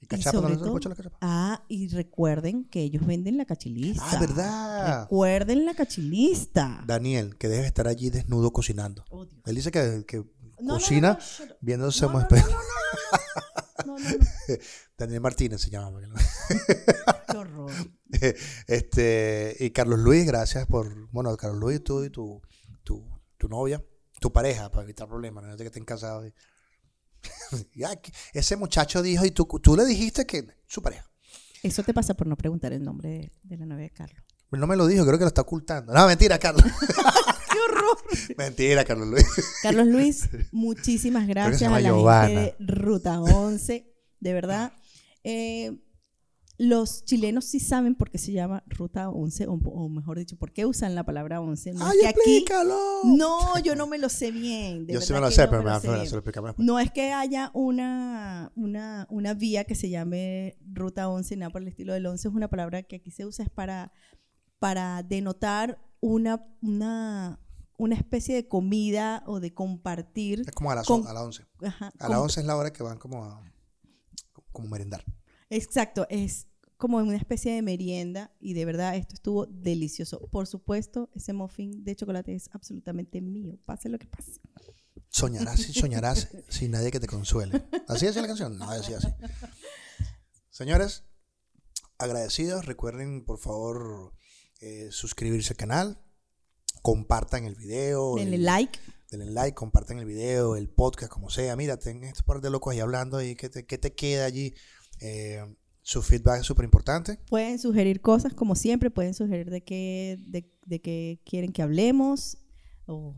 [0.00, 0.32] ¿Y cachapa?
[0.38, 1.18] sobre ¿No se le todo- la cachapa?
[1.20, 4.02] Ah, y recuerden que ellos venden la cachilista.
[4.10, 5.00] Ah, ¿verdad?
[5.02, 6.82] Recuerden la cachilista.
[6.84, 9.04] Daniel, que debe estar allí desnudo cocinando.
[9.10, 9.24] Oh.
[9.46, 10.24] Él dice que, que
[10.60, 12.50] No, cocina no, viéndose como no, espejo.
[13.86, 14.16] No, no, no.
[14.98, 16.00] Daniel Martínez se llama.
[17.30, 17.70] Qué horror.
[18.66, 22.42] Este, y Carlos Luis, gracias por, bueno, Carlos Luis, tú y tu,
[22.82, 23.04] tu,
[23.36, 23.80] tu novia,
[24.20, 26.26] tu pareja, para evitar problemas, no es de que estén casados.
[26.26, 26.32] y-
[27.74, 27.90] Ya,
[28.32, 31.04] ese muchacho dijo, y tú, tú le dijiste que su pareja.
[31.62, 34.22] Eso te pasa por no preguntar el nombre de, de la novia de Carlos.
[34.50, 35.92] No me lo dijo, creo que lo está ocultando.
[35.92, 36.62] No, mentira, Carlos.
[37.52, 37.98] ¡Qué horror!
[38.38, 39.26] mentira, Carlos Luis.
[39.62, 41.90] Carlos Luis, muchísimas gracias a la
[42.26, 43.92] gente de Ruta 11.
[44.20, 44.72] De verdad.
[45.24, 45.76] Eh,
[46.60, 50.52] los chilenos sí saben por qué se llama Ruta 11, o, o mejor dicho, por
[50.52, 51.72] qué usan la palabra 11.
[51.74, 52.78] No, es ¡Ay, que aquí, explícalo!
[53.04, 54.84] no, yo no me lo sé bien.
[54.86, 56.12] de Yo sí me lo que sé, no pero me me lo va sé se
[56.12, 56.66] lo explicamos después.
[56.66, 61.62] No es que haya una, una, una vía que se llame Ruta 11, nada por
[61.62, 63.92] el estilo del 11, es una palabra que aquí se usa es para,
[64.58, 67.38] para denotar una, una,
[67.76, 70.40] una especie de comida o de compartir.
[70.40, 71.44] Es como a las, con- a las 11.
[71.64, 73.44] Ajá, A las com- 11 es la hora que van como a
[74.50, 75.04] como merendar.
[75.50, 76.46] Exacto, es
[76.76, 80.28] como una especie de merienda y de verdad esto estuvo delicioso.
[80.30, 84.40] Por supuesto, ese muffin de chocolate es absolutamente mío, pase lo que pase.
[85.10, 87.64] Soñarás y soñarás sin nadie que te consuele.
[87.88, 88.58] ¿Así decía la canción?
[88.58, 89.08] No, decía así.
[90.50, 91.04] Señores,
[91.98, 92.66] agradecidos.
[92.66, 94.12] Recuerden, por favor,
[94.60, 95.98] eh, suscribirse al canal.
[96.82, 98.14] Compartan el video.
[98.16, 98.78] Denle el- like.
[99.10, 101.56] denle like, compartan el video, el podcast, como sea.
[101.56, 104.54] Mira, ten este par de locos ahí hablando y qué te, qué te queda allí.
[105.00, 105.42] Eh,
[105.82, 107.18] su feedback es súper importante.
[107.28, 112.38] Pueden sugerir cosas, como siempre, pueden sugerir de qué, de, de qué quieren que hablemos
[112.86, 113.16] o,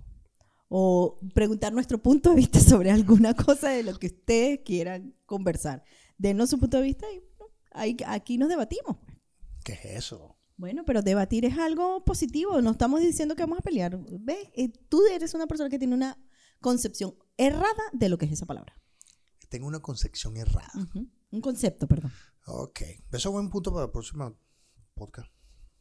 [0.68, 5.82] o preguntar nuestro punto de vista sobre alguna cosa de lo que ustedes quieran conversar.
[6.16, 7.22] Denos su punto de vista y
[7.72, 8.96] ahí, aquí nos debatimos.
[9.64, 10.36] ¿Qué es eso?
[10.56, 13.98] Bueno, pero debatir es algo positivo, no estamos diciendo que vamos a pelear.
[14.20, 14.48] ¿Ves?
[14.54, 16.18] Eh, Tú eres una persona que tiene una
[16.60, 18.76] concepción errada de lo que es esa palabra.
[19.48, 20.70] Tengo una concepción errada.
[20.76, 21.08] Ujú.
[21.30, 22.12] Un concepto, perdón.
[22.46, 22.80] Ok.
[23.12, 24.36] Eso es buen punto para el próximo
[24.94, 25.30] podcast.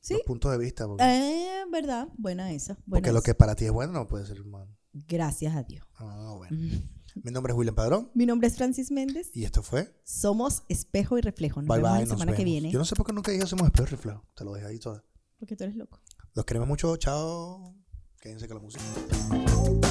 [0.02, 0.14] ¿Sí?
[0.14, 0.88] Los puntos de vista.
[0.88, 2.08] Porque, Eh, ¿Verdad?
[2.18, 2.74] Buena esa.
[2.86, 4.76] buena porque lo que para ti es bueno no puede ser malo.
[4.94, 5.86] Gracias a Dios.
[5.96, 6.58] Ah, bueno.
[7.24, 9.32] Mi nombre es William Padrón Mi nombre es Francis Méndez.
[9.34, 11.62] y esto fue Somos espejo y reflejo.
[11.62, 12.00] Nos Bye vemos Bye.
[12.02, 12.72] la Nos semana que viene.
[12.72, 14.24] Yo no sé por qué nunca dije hacemos espejo y reflejo.
[14.36, 15.04] Te lo dejé ahí todo.
[15.40, 16.00] Porque tú eres loco.
[16.36, 16.96] Los queremos mucho.
[16.98, 17.76] Chao.
[18.22, 19.89] Quédense con la música.